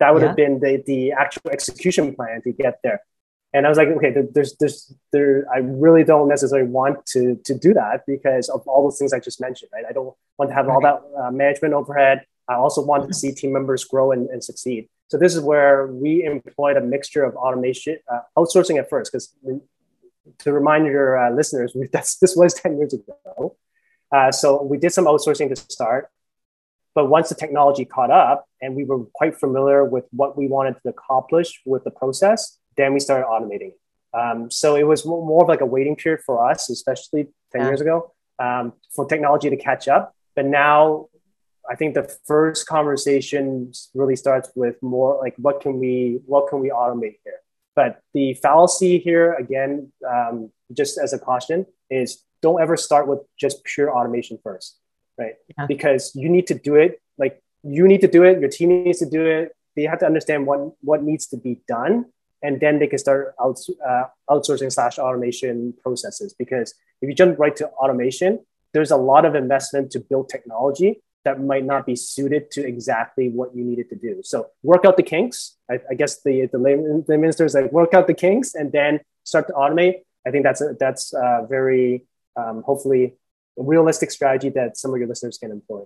That 0.00 0.14
would 0.14 0.22
yeah. 0.22 0.28
have 0.28 0.36
been 0.36 0.60
the 0.60 0.82
the 0.86 1.12
actual 1.12 1.50
execution 1.50 2.14
plan 2.14 2.40
to 2.42 2.52
get 2.52 2.80
there. 2.82 3.02
And 3.54 3.64
I 3.64 3.68
was 3.68 3.78
like, 3.78 3.88
okay, 3.88 4.14
there's 4.32 4.56
there's 4.56 4.94
there. 5.12 5.46
I 5.54 5.58
really 5.58 6.04
don't 6.04 6.28
necessarily 6.28 6.68
want 6.68 7.06
to 7.06 7.36
to 7.44 7.54
do 7.54 7.72
that 7.74 8.04
because 8.06 8.48
of 8.48 8.66
all 8.66 8.84
those 8.84 8.98
things 8.98 9.12
I 9.12 9.20
just 9.20 9.40
mentioned. 9.40 9.70
Right? 9.72 9.84
I 9.88 9.92
don't 9.92 10.14
want 10.36 10.50
to 10.50 10.54
have 10.54 10.68
all 10.68 10.80
that 10.82 11.00
uh, 11.18 11.30
management 11.30 11.72
overhead. 11.72 12.26
I 12.48 12.54
also 12.54 12.84
want 12.84 13.08
to 13.08 13.14
see 13.14 13.32
team 13.32 13.52
members 13.52 13.84
grow 13.84 14.12
and, 14.12 14.28
and 14.30 14.42
succeed. 14.42 14.88
So 15.08 15.18
this 15.18 15.34
is 15.34 15.40
where 15.40 15.86
we 15.86 16.24
employed 16.24 16.76
a 16.76 16.80
mixture 16.80 17.24
of 17.24 17.34
automation, 17.36 17.98
uh, 18.12 18.20
outsourcing 18.36 18.78
at 18.78 18.90
first, 18.90 19.12
because 19.12 19.34
to 20.38 20.52
remind 20.52 20.86
your 20.86 21.18
uh, 21.18 21.30
listeners, 21.30 21.72
we, 21.74 21.86
that's, 21.92 22.16
this 22.16 22.34
was 22.36 22.54
10 22.54 22.78
years 22.78 22.94
ago. 22.94 23.56
Uh, 24.12 24.30
so 24.32 24.62
we 24.62 24.78
did 24.78 24.92
some 24.92 25.06
outsourcing 25.06 25.48
to 25.48 25.56
start. 25.56 26.10
But 26.94 27.06
once 27.06 27.28
the 27.28 27.34
technology 27.34 27.84
caught 27.84 28.10
up 28.10 28.48
and 28.62 28.74
we 28.74 28.84
were 28.84 29.04
quite 29.14 29.36
familiar 29.36 29.84
with 29.84 30.06
what 30.12 30.36
we 30.36 30.48
wanted 30.48 30.76
to 30.82 30.88
accomplish 30.88 31.60
with 31.66 31.84
the 31.84 31.90
process, 31.90 32.58
then 32.76 32.92
we 32.92 33.00
started 33.00 33.26
automating. 33.26 33.72
Um, 34.14 34.50
so 34.50 34.76
it 34.76 34.84
was 34.84 35.04
more 35.04 35.42
of 35.42 35.48
like 35.48 35.60
a 35.60 35.66
waiting 35.66 35.96
period 35.96 36.22
for 36.24 36.48
us, 36.48 36.70
especially 36.70 37.28
10 37.52 37.60
yeah. 37.60 37.66
years 37.68 37.80
ago, 37.80 38.12
um, 38.38 38.72
for 38.94 39.06
technology 39.06 39.50
to 39.50 39.56
catch 39.56 39.88
up. 39.88 40.14
But 40.34 40.46
now 40.46 41.08
I 41.68 41.74
think 41.74 41.94
the 41.94 42.10
first 42.26 42.66
conversation 42.66 43.72
really 43.94 44.16
starts 44.16 44.50
with 44.54 44.80
more 44.82 45.18
like 45.20 45.34
what 45.36 45.60
can 45.60 45.78
we 45.78 46.20
what 46.26 46.48
can 46.48 46.60
we 46.60 46.70
automate 46.70 47.16
here. 47.24 47.40
But 47.74 48.00
the 48.14 48.34
fallacy 48.34 48.98
here 48.98 49.34
again, 49.34 49.92
um, 50.08 50.50
just 50.72 50.98
as 50.98 51.12
a 51.12 51.18
caution, 51.18 51.66
is 51.90 52.22
don't 52.40 52.60
ever 52.60 52.76
start 52.76 53.06
with 53.08 53.20
just 53.38 53.64
pure 53.64 53.94
automation 53.94 54.38
first, 54.42 54.78
right? 55.18 55.34
Yeah. 55.58 55.66
Because 55.66 56.12
you 56.14 56.28
need 56.28 56.46
to 56.46 56.54
do 56.54 56.76
it 56.76 57.00
like 57.18 57.42
you 57.62 57.86
need 57.88 58.00
to 58.02 58.08
do 58.08 58.22
it. 58.22 58.40
Your 58.40 58.48
team 58.48 58.84
needs 58.84 58.98
to 59.00 59.08
do 59.08 59.24
it. 59.26 59.52
They 59.74 59.82
have 59.82 59.98
to 60.00 60.06
understand 60.06 60.46
what 60.46 60.72
what 60.80 61.02
needs 61.02 61.26
to 61.28 61.36
be 61.36 61.60
done, 61.66 62.06
and 62.42 62.60
then 62.60 62.78
they 62.78 62.86
can 62.86 62.98
start 62.98 63.34
out, 63.40 63.58
uh, 63.86 64.04
outsourcing 64.30 64.72
slash 64.72 64.98
automation 64.98 65.74
processes. 65.82 66.34
Because 66.38 66.74
if 67.00 67.08
you 67.08 67.14
jump 67.14 67.38
right 67.38 67.56
to 67.56 67.68
automation, 67.68 68.44
there's 68.72 68.90
a 68.90 68.96
lot 68.96 69.24
of 69.24 69.34
investment 69.34 69.90
to 69.92 70.00
build 70.00 70.28
technology 70.28 71.02
that 71.24 71.42
might 71.42 71.64
not 71.64 71.84
be 71.86 71.96
suited 71.96 72.50
to 72.52 72.64
exactly 72.64 73.28
what 73.28 73.54
you 73.54 73.64
needed 73.64 73.88
to 73.88 73.96
do. 73.96 74.20
So 74.22 74.48
work 74.62 74.84
out 74.84 74.96
the 74.96 75.02
kinks. 75.02 75.56
I, 75.68 75.80
I 75.90 75.94
guess 75.94 76.22
the 76.22 76.48
the, 76.52 77.04
the 77.06 77.18
minister 77.18 77.44
is 77.44 77.54
like 77.54 77.72
work 77.72 77.94
out 77.94 78.06
the 78.06 78.14
kinks 78.14 78.54
and 78.54 78.70
then 78.70 79.00
start 79.24 79.48
to 79.48 79.52
automate. 79.54 80.02
I 80.26 80.30
think 80.30 80.44
that's 80.44 80.60
a, 80.60 80.76
that's 80.78 81.12
a 81.14 81.46
very 81.48 82.04
um, 82.36 82.62
hopefully 82.64 83.14
a 83.58 83.62
realistic 83.62 84.10
strategy 84.10 84.50
that 84.50 84.76
some 84.76 84.92
of 84.92 84.98
your 84.98 85.08
listeners 85.08 85.38
can 85.38 85.50
employ. 85.50 85.82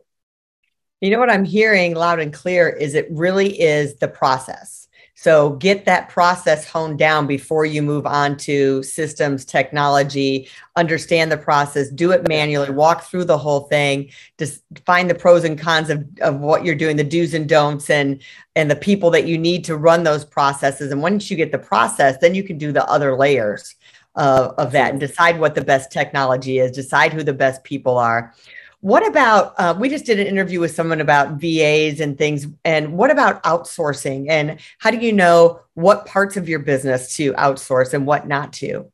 You 1.00 1.10
know 1.10 1.18
what 1.18 1.30
I'm 1.30 1.46
hearing 1.46 1.94
loud 1.94 2.20
and 2.20 2.32
clear 2.32 2.68
is 2.68 2.94
it 2.94 3.08
really 3.10 3.58
is 3.58 3.94
the 3.96 4.08
process. 4.08 4.88
So 5.20 5.50
get 5.50 5.84
that 5.84 6.08
process 6.08 6.66
honed 6.66 6.98
down 6.98 7.26
before 7.26 7.66
you 7.66 7.82
move 7.82 8.06
on 8.06 8.38
to 8.38 8.82
systems, 8.82 9.44
technology, 9.44 10.48
understand 10.76 11.30
the 11.30 11.36
process, 11.36 11.90
do 11.90 12.12
it 12.12 12.26
manually, 12.26 12.70
walk 12.70 13.02
through 13.02 13.26
the 13.26 13.36
whole 13.36 13.64
thing, 13.68 14.12
just 14.38 14.62
find 14.86 15.10
the 15.10 15.14
pros 15.14 15.44
and 15.44 15.58
cons 15.58 15.90
of, 15.90 16.08
of 16.22 16.40
what 16.40 16.64
you're 16.64 16.74
doing, 16.74 16.96
the 16.96 17.04
do's 17.04 17.34
and 17.34 17.46
don'ts 17.46 17.90
and 17.90 18.22
and 18.56 18.70
the 18.70 18.76
people 18.76 19.10
that 19.10 19.26
you 19.26 19.36
need 19.36 19.62
to 19.66 19.76
run 19.76 20.04
those 20.04 20.24
processes. 20.24 20.90
And 20.90 21.02
once 21.02 21.30
you 21.30 21.36
get 21.36 21.52
the 21.52 21.58
process, 21.58 22.16
then 22.22 22.34
you 22.34 22.42
can 22.42 22.56
do 22.56 22.72
the 22.72 22.86
other 22.86 23.14
layers 23.14 23.74
of, 24.14 24.54
of 24.56 24.72
that 24.72 24.92
and 24.92 25.00
decide 25.00 25.38
what 25.38 25.54
the 25.54 25.62
best 25.62 25.92
technology 25.92 26.60
is, 26.60 26.70
decide 26.70 27.12
who 27.12 27.22
the 27.22 27.34
best 27.34 27.62
people 27.62 27.98
are. 27.98 28.32
What 28.80 29.06
about, 29.06 29.54
uh, 29.58 29.74
we 29.78 29.90
just 29.90 30.06
did 30.06 30.18
an 30.18 30.26
interview 30.26 30.58
with 30.58 30.74
someone 30.74 31.00
about 31.00 31.34
VAs 31.34 32.00
and 32.00 32.16
things. 32.16 32.46
And 32.64 32.94
what 32.94 33.10
about 33.10 33.42
outsourcing? 33.42 34.30
And 34.30 34.58
how 34.78 34.90
do 34.90 34.96
you 34.98 35.12
know 35.12 35.60
what 35.74 36.06
parts 36.06 36.36
of 36.36 36.48
your 36.48 36.60
business 36.60 37.16
to 37.16 37.34
outsource 37.34 37.92
and 37.92 38.06
what 38.06 38.26
not 38.26 38.54
to? 38.54 38.90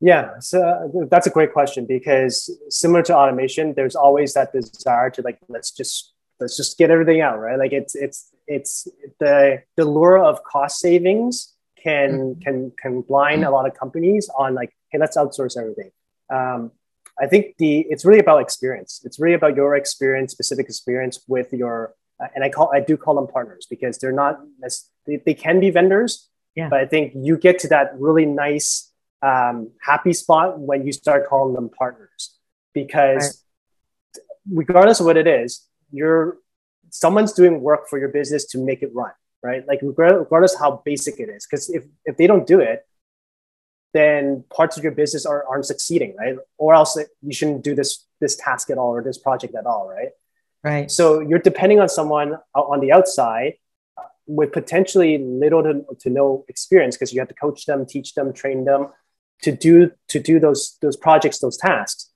Yeah, 0.00 0.38
so 0.40 0.62
uh, 0.62 1.06
that's 1.10 1.26
a 1.26 1.30
great 1.30 1.52
question 1.52 1.86
because 1.86 2.50
similar 2.68 3.02
to 3.04 3.16
automation, 3.16 3.72
there's 3.74 3.96
always 3.96 4.34
that 4.34 4.52
desire 4.52 5.10
to 5.10 5.22
like, 5.22 5.38
let's 5.48 5.70
just 5.70 6.12
let's 6.38 6.56
just 6.56 6.76
get 6.78 6.90
everything 6.90 7.20
out, 7.20 7.40
right? 7.40 7.58
Like 7.58 7.72
it's 7.72 7.94
it's 7.94 8.30
it's 8.46 8.88
the 9.20 9.62
the 9.76 9.84
lure 9.84 10.18
of 10.18 10.42
cost 10.44 10.80
savings 10.80 11.54
can 11.82 12.10
mm-hmm. 12.10 12.40
can 12.40 12.72
can 12.78 13.00
blind 13.00 13.44
a 13.44 13.50
lot 13.50 13.66
of 13.66 13.74
companies 13.74 14.28
on 14.36 14.54
like, 14.54 14.76
hey, 14.90 14.98
let's 14.98 15.16
outsource 15.16 15.56
everything. 15.58 15.90
Um, 16.30 16.72
I 17.18 17.26
think 17.26 17.56
the 17.58 17.86
it's 17.88 18.04
really 18.04 18.20
about 18.20 18.40
experience. 18.42 19.00
It's 19.04 19.18
really 19.18 19.34
about 19.34 19.56
your 19.56 19.76
experience, 19.76 20.32
specific 20.32 20.66
experience 20.66 21.20
with 21.26 21.52
your, 21.52 21.94
uh, 22.20 22.26
and 22.34 22.44
I 22.44 22.50
call 22.50 22.70
I 22.74 22.80
do 22.80 22.96
call 22.96 23.14
them 23.14 23.26
partners 23.26 23.66
because 23.68 23.98
they're 23.98 24.12
not 24.12 24.40
they, 25.06 25.16
they 25.24 25.34
can 25.34 25.60
be 25.60 25.70
vendors, 25.70 26.28
yeah. 26.54 26.68
but 26.68 26.80
I 26.80 26.86
think 26.86 27.12
you 27.16 27.38
get 27.38 27.58
to 27.60 27.68
that 27.68 27.92
really 27.98 28.26
nice 28.26 28.92
um, 29.22 29.70
happy 29.80 30.12
spot 30.12 30.58
when 30.58 30.86
you 30.86 30.92
start 30.92 31.26
calling 31.26 31.54
them 31.54 31.70
partners 31.70 32.36
because 32.74 33.42
right. 34.14 34.24
regardless 34.52 35.00
of 35.00 35.06
what 35.06 35.16
it 35.16 35.26
is, 35.26 35.66
you're 35.90 36.38
someone's 36.90 37.32
doing 37.32 37.60
work 37.60 37.88
for 37.88 37.98
your 37.98 38.08
business 38.08 38.44
to 38.46 38.58
make 38.58 38.82
it 38.82 38.90
run, 38.94 39.12
right? 39.42 39.66
Like 39.66 39.80
regardless 39.82 40.58
how 40.58 40.82
basic 40.84 41.18
it 41.18 41.28
is, 41.28 41.46
because 41.46 41.70
if 41.70 41.84
if 42.04 42.16
they 42.18 42.26
don't 42.26 42.46
do 42.46 42.60
it, 42.60 42.86
then 43.96 44.44
parts 44.54 44.76
of 44.76 44.82
your 44.82 44.92
business 44.92 45.26
are, 45.26 45.44
aren't 45.48 45.66
succeeding, 45.66 46.14
right? 46.16 46.36
Or 46.58 46.74
else 46.74 46.98
you 47.22 47.32
shouldn't 47.32 47.64
do 47.64 47.74
this 47.74 48.04
this 48.20 48.36
task 48.36 48.70
at 48.70 48.78
all 48.78 48.94
or 48.94 49.02
this 49.02 49.18
project 49.18 49.54
at 49.54 49.66
all, 49.66 49.88
right? 49.88 50.08
Right. 50.62 50.90
So 50.90 51.20
you're 51.20 51.38
depending 51.38 51.80
on 51.80 51.88
someone 51.88 52.34
uh, 52.54 52.60
on 52.60 52.80
the 52.80 52.92
outside 52.92 53.54
with 54.26 54.52
potentially 54.52 55.18
little 55.18 55.62
to, 55.62 55.84
to 56.00 56.10
no 56.10 56.44
experience 56.48 56.96
because 56.96 57.12
you 57.12 57.20
have 57.20 57.28
to 57.28 57.34
coach 57.34 57.66
them, 57.66 57.86
teach 57.86 58.14
them, 58.14 58.32
train 58.32 58.64
them 58.64 58.88
to 59.42 59.52
do 59.52 59.92
to 60.08 60.20
do 60.20 60.40
those 60.40 60.78
those 60.82 60.96
projects, 60.96 61.38
those 61.38 61.56
tasks. 61.56 62.10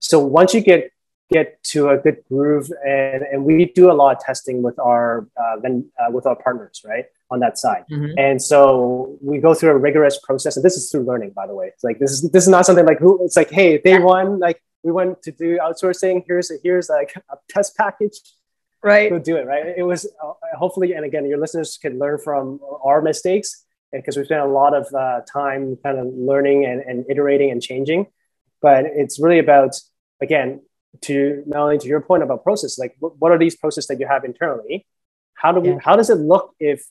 So 0.00 0.18
once 0.18 0.52
you 0.52 0.60
get 0.60 0.90
get 1.32 1.62
to 1.64 1.88
a 1.90 1.98
good 1.98 2.22
groove, 2.28 2.70
and 2.86 3.22
and 3.22 3.44
we 3.44 3.66
do 3.66 3.90
a 3.90 3.94
lot 3.94 4.16
of 4.16 4.22
testing 4.22 4.62
with 4.62 4.78
our 4.78 5.28
uh, 5.40 5.56
uh, 5.56 6.10
with 6.10 6.26
our 6.26 6.36
partners, 6.36 6.82
right? 6.84 7.06
on 7.34 7.40
that 7.40 7.58
side. 7.58 7.84
Mm-hmm. 7.90 8.18
And 8.18 8.40
so 8.40 9.18
we 9.20 9.38
go 9.38 9.54
through 9.54 9.70
a 9.70 9.76
rigorous 9.76 10.18
process, 10.18 10.56
and 10.56 10.64
this 10.64 10.76
is 10.76 10.90
through 10.90 11.04
learning, 11.04 11.30
by 11.30 11.46
the 11.46 11.54
way. 11.54 11.66
It's 11.66 11.84
like 11.84 11.98
this 11.98 12.12
is 12.12 12.30
this 12.30 12.44
is 12.44 12.48
not 12.48 12.64
something 12.66 12.86
like 12.86 12.98
who 12.98 13.22
it's 13.24 13.36
like, 13.36 13.50
hey, 13.50 13.78
day 13.78 13.98
yeah. 13.98 13.98
one, 13.98 14.38
like 14.38 14.62
we 14.82 14.92
went 14.92 15.22
to 15.22 15.32
do 15.32 15.58
outsourcing. 15.58 16.24
Here's 16.26 16.50
a, 16.50 16.54
here's 16.62 16.88
like 16.88 17.14
a 17.30 17.36
test 17.48 17.76
package. 17.76 18.18
Right. 18.82 19.10
Go 19.10 19.18
do 19.18 19.36
it. 19.36 19.46
Right. 19.46 19.66
It 19.76 19.82
was 19.82 20.06
uh, 20.22 20.32
hopefully, 20.56 20.92
and 20.92 21.04
again, 21.04 21.26
your 21.26 21.38
listeners 21.38 21.78
can 21.80 21.98
learn 21.98 22.18
from 22.18 22.60
our 22.82 23.00
mistakes 23.00 23.64
because 23.92 24.16
we 24.16 24.24
spent 24.24 24.42
a 24.42 24.46
lot 24.46 24.74
of 24.74 24.92
uh, 24.92 25.20
time 25.30 25.76
kind 25.82 25.98
of 25.98 26.06
learning 26.14 26.66
and, 26.66 26.80
and 26.80 27.04
iterating 27.08 27.50
and 27.50 27.62
changing. 27.62 28.06
But 28.60 28.84
it's 28.84 29.20
really 29.20 29.38
about 29.38 29.74
again 30.20 30.60
to 31.02 31.42
Melanie 31.46 31.78
to 31.78 31.88
your 31.88 32.00
point 32.00 32.22
about 32.22 32.42
process. 32.42 32.78
Like, 32.78 32.96
what 32.98 33.32
are 33.32 33.38
these 33.38 33.56
processes 33.56 33.88
that 33.88 34.00
you 34.00 34.06
have 34.06 34.24
internally? 34.24 34.86
How 35.34 35.52
do 35.52 35.60
we? 35.60 35.70
Yeah. 35.70 35.78
How 35.82 35.96
does 35.96 36.10
it 36.10 36.16
look 36.16 36.54
if 36.58 36.84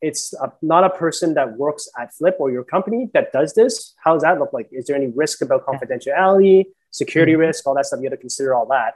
it's 0.00 0.32
a, 0.34 0.52
not 0.62 0.84
a 0.84 0.90
person 0.90 1.34
that 1.34 1.56
works 1.56 1.88
at 1.98 2.10
Flipp 2.14 2.34
or 2.38 2.50
your 2.50 2.64
company 2.64 3.10
that 3.12 3.32
does 3.32 3.54
this. 3.54 3.94
How 4.02 4.14
does 4.14 4.22
that 4.22 4.38
look 4.38 4.52
like? 4.52 4.68
Is 4.72 4.86
there 4.86 4.96
any 4.96 5.08
risk 5.08 5.42
about 5.42 5.66
confidentiality, 5.66 6.64
security 6.90 7.32
mm-hmm. 7.32 7.42
risk, 7.42 7.66
all 7.66 7.74
that 7.74 7.86
stuff? 7.86 8.00
You 8.00 8.06
have 8.06 8.12
to 8.12 8.16
consider 8.16 8.54
all 8.54 8.66
that. 8.66 8.94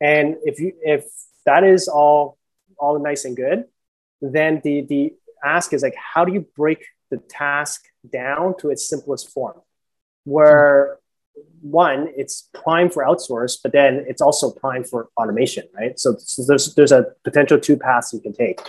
And 0.00 0.36
if 0.44 0.58
you 0.58 0.72
if 0.82 1.04
that 1.46 1.62
is 1.62 1.88
all 1.88 2.38
all 2.78 2.98
nice 2.98 3.24
and 3.24 3.36
good, 3.36 3.64
then 4.20 4.60
the 4.64 4.82
the 4.82 5.14
ask 5.44 5.72
is 5.72 5.82
like, 5.82 5.94
how 5.94 6.24
do 6.24 6.32
you 6.32 6.46
break 6.56 6.84
the 7.10 7.18
task 7.18 7.82
down 8.10 8.56
to 8.58 8.70
its 8.70 8.88
simplest 8.88 9.30
form? 9.30 9.60
Where 10.24 10.98
one, 11.60 12.08
it's 12.16 12.48
prime 12.54 12.90
for 12.90 13.04
outsource, 13.04 13.58
but 13.62 13.72
then 13.72 14.04
it's 14.08 14.22
also 14.22 14.50
prime 14.50 14.84
for 14.84 15.08
automation, 15.16 15.64
right? 15.74 15.98
So, 15.98 16.16
so 16.18 16.42
there's 16.46 16.74
there's 16.74 16.92
a 16.92 17.06
potential 17.24 17.58
two 17.58 17.76
paths 17.76 18.12
you 18.12 18.20
can 18.20 18.32
take. 18.32 18.60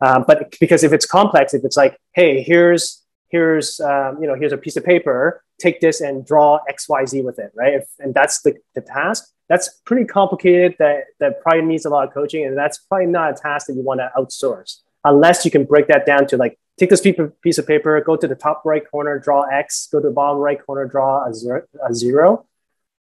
Um, 0.00 0.24
but 0.26 0.54
because 0.60 0.84
if 0.84 0.92
it's 0.92 1.06
complex, 1.06 1.54
if 1.54 1.64
it's 1.64 1.76
like, 1.76 1.98
hey, 2.12 2.42
here's 2.42 3.02
here's 3.28 3.80
um, 3.80 4.18
you 4.20 4.26
know 4.26 4.34
here's 4.34 4.52
a 4.52 4.58
piece 4.58 4.76
of 4.76 4.84
paper, 4.84 5.44
take 5.60 5.80
this 5.80 6.00
and 6.00 6.26
draw 6.26 6.58
xyz 6.70 7.24
with 7.24 7.38
it 7.38 7.52
right 7.54 7.74
if, 7.74 7.84
and 7.98 8.14
that's 8.14 8.42
the, 8.42 8.54
the 8.74 8.80
task 8.80 9.32
that's 9.48 9.80
pretty 9.84 10.04
complicated 10.04 10.74
that 10.78 11.04
that 11.20 11.40
probably 11.42 11.62
needs 11.62 11.84
a 11.84 11.90
lot 11.90 12.06
of 12.06 12.12
coaching 12.12 12.44
and 12.44 12.56
that's 12.56 12.78
probably 12.78 13.06
not 13.06 13.30
a 13.30 13.34
task 13.34 13.66
that 13.66 13.74
you 13.74 13.82
want 13.82 14.00
to 14.00 14.10
outsource 14.16 14.80
unless 15.04 15.44
you 15.44 15.50
can 15.50 15.64
break 15.64 15.86
that 15.88 16.06
down 16.06 16.26
to 16.26 16.36
like 16.36 16.58
take 16.78 16.90
this 16.90 17.00
piece 17.00 17.58
of 17.58 17.66
paper 17.66 18.00
go 18.00 18.16
to 18.16 18.26
the 18.26 18.34
top 18.34 18.62
right 18.64 18.88
corner 18.90 19.18
draw 19.18 19.42
x 19.42 19.88
go 19.92 20.00
to 20.00 20.08
the 20.08 20.14
bottom 20.14 20.38
right 20.38 20.64
corner 20.64 20.86
draw 20.86 21.26
a 21.26 21.34
zero, 21.34 21.62
a 21.88 21.94
zero. 21.94 22.46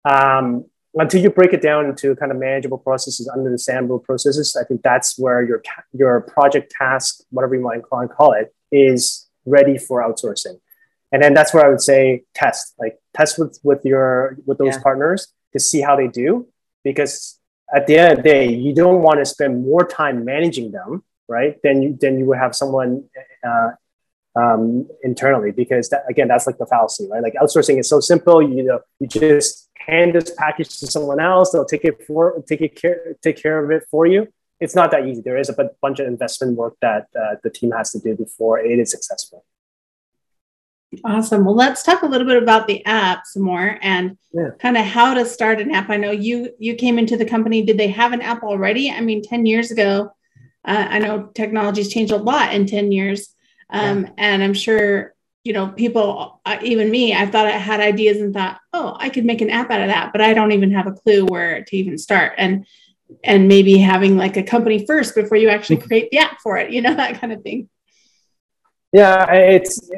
Um, 0.06 0.65
until 0.96 1.22
you 1.22 1.29
break 1.29 1.53
it 1.53 1.62
down 1.62 1.86
into 1.86 2.15
kind 2.15 2.32
of 2.32 2.38
manageable 2.38 2.77
processes, 2.77 3.27
understandable 3.27 4.00
processes, 4.00 4.58
I 4.60 4.63
think 4.65 4.82
that's 4.82 5.20
where 5.20 5.41
your 5.44 5.62
your 5.94 6.22
project 6.22 6.72
task, 6.72 7.22
whatever 7.29 7.56
you 7.56 7.62
might 7.62 7.84
call 7.84 8.34
it, 8.34 8.53
is 8.72 9.27
ready 9.46 9.77
for 9.77 10.01
outsourcing. 10.01 10.60
And 11.12 11.22
then 11.22 11.34
that's 11.34 11.53
where 11.53 11.65
I 11.65 11.70
would 11.70 11.82
say 11.82 12.24
test, 12.34 12.75
like 12.79 13.00
test 13.15 13.38
with 13.39 13.60
with 13.63 13.86
your 13.86 14.38
with 14.46 14.58
those 14.58 14.75
yeah. 14.75 14.82
partners 14.82 15.27
to 15.53 15.60
see 15.60 15.82
how 15.82 15.96
they 15.96 16.08
do, 16.08 16.48
because 16.84 17.39
at 17.74 17.86
the 17.86 17.98
end 17.98 18.12
of 18.12 18.18
the 18.18 18.24
day, 18.24 18.51
you 18.51 18.74
don't 18.74 19.01
want 19.01 19.20
to 19.20 19.25
spend 19.25 19.63
more 19.63 19.86
time 19.88 20.25
managing 20.25 20.72
them, 20.72 21.03
right? 21.29 21.55
Then 21.63 21.81
you 21.81 21.98
then 22.01 22.19
you 22.19 22.25
would 22.25 22.39
have 22.39 22.55
someone 22.55 23.05
uh, 23.48 23.69
um, 24.36 24.88
internally, 25.03 25.51
because 25.51 25.89
that, 25.89 26.03
again, 26.09 26.27
that's 26.27 26.48
like 26.48 26.57
the 26.57 26.65
fallacy, 26.65 27.07
right? 27.09 27.24
Like 27.24 27.36
outsourcing 27.41 27.79
is 27.79 27.88
so 27.88 28.00
simple. 28.00 28.41
You 28.41 28.63
know, 28.63 28.79
you 29.00 29.07
just 29.07 29.69
hand 29.88 30.15
this 30.15 30.31
package 30.38 30.79
to 30.79 30.88
someone 30.88 31.19
else. 31.19 31.51
They'll 31.51 31.65
take 31.65 31.86
it 31.86 32.05
for 32.05 32.43
take 32.48 32.62
it 32.62 32.75
care 32.75 33.15
take 33.21 33.38
care 33.41 33.63
of 33.63 33.71
it 33.71 33.83
for 33.89 34.05
you. 34.05 34.27
It's 34.59 34.75
not 34.75 34.91
that 34.91 35.07
easy. 35.07 35.21
There 35.21 35.38
is 35.38 35.50
a 35.50 35.69
bunch 35.81 36.00
of 36.00 36.07
investment 36.07 36.57
work 36.57 36.75
that 36.81 37.07
uh, 37.17 37.36
the 37.43 37.50
team 37.50 37.71
has 37.71 37.91
to 37.91 38.00
do 38.00 38.15
before 38.15 38.59
it 38.59 38.77
is 38.77 38.91
successful. 38.91 39.45
Awesome. 41.05 41.45
Well, 41.45 41.55
let's 41.55 41.83
talk 41.83 42.01
a 42.01 42.07
little 42.07 42.25
bit 42.25 42.41
about 42.41 42.67
the 42.67 42.83
app 42.86 43.21
some 43.25 43.43
more 43.43 43.77
and 43.81 44.17
yeah. 44.33 44.50
kind 44.59 44.75
of 44.75 44.83
how 44.86 45.13
to 45.13 45.24
start 45.24 45.62
an 45.62 45.71
app. 45.71 45.89
I 45.89 45.98
know 45.98 46.12
you 46.12 46.50
you 46.57 46.75
came 46.75 46.98
into 46.98 47.15
the 47.15 47.25
company. 47.25 47.62
Did 47.63 47.77
they 47.77 47.89
have 47.89 48.12
an 48.12 48.21
app 48.21 48.41
already? 48.43 48.89
I 48.89 49.01
mean, 49.01 49.21
ten 49.21 49.45
years 49.45 49.69
ago, 49.71 50.12
uh, 50.66 50.88
I 50.89 51.00
know 51.00 51.28
technology's 51.34 51.92
changed 51.92 52.12
a 52.12 52.18
lot 52.18 52.54
in 52.54 52.66
ten 52.66 52.92
years, 52.92 53.34
um, 53.70 54.04
yeah. 54.04 54.12
and 54.18 54.44
I'm 54.44 54.54
sure 54.54 55.13
you 55.44 55.54
know, 55.54 55.70
people, 55.70 56.42
uh, 56.46 56.58
even 56.62 56.92
me, 56.92 57.13
I 57.16 57.25
thought 57.25 57.46
I 57.46 57.51
had 57.51 57.80
ideas 57.80 58.22
and 58.22 58.34
thought, 58.34 58.60
oh, 58.74 58.96
I 59.00 59.10
could 59.10 59.25
make 59.25 59.42
an 59.42 59.50
app 59.50 59.72
out 59.72 59.82
of 59.82 59.88
that, 59.88 60.12
but 60.12 60.22
I 60.22 60.34
don't 60.34 60.51
even 60.51 60.72
have 60.72 60.86
a 60.86 60.92
clue 60.92 61.25
where 61.25 61.63
to 61.63 61.78
even 61.78 61.98
start. 61.98 62.34
And 62.38 62.66
and 63.24 63.48
maybe 63.48 63.80
having 63.80 64.18
like 64.18 64.38
a 64.38 64.44
company 64.44 64.86
first 64.86 65.16
before 65.16 65.38
you 65.38 65.50
actually 65.50 65.78
mm-hmm. 65.78 65.88
create 65.88 66.12
the 66.12 66.20
app 66.20 66.39
for 66.42 66.58
it, 66.58 66.72
you 66.72 66.82
know, 66.82 66.94
that 66.96 67.20
kind 67.20 67.34
of 67.34 67.42
thing. 67.42 67.70
Yeah, 68.92 69.32
it's 69.34 69.89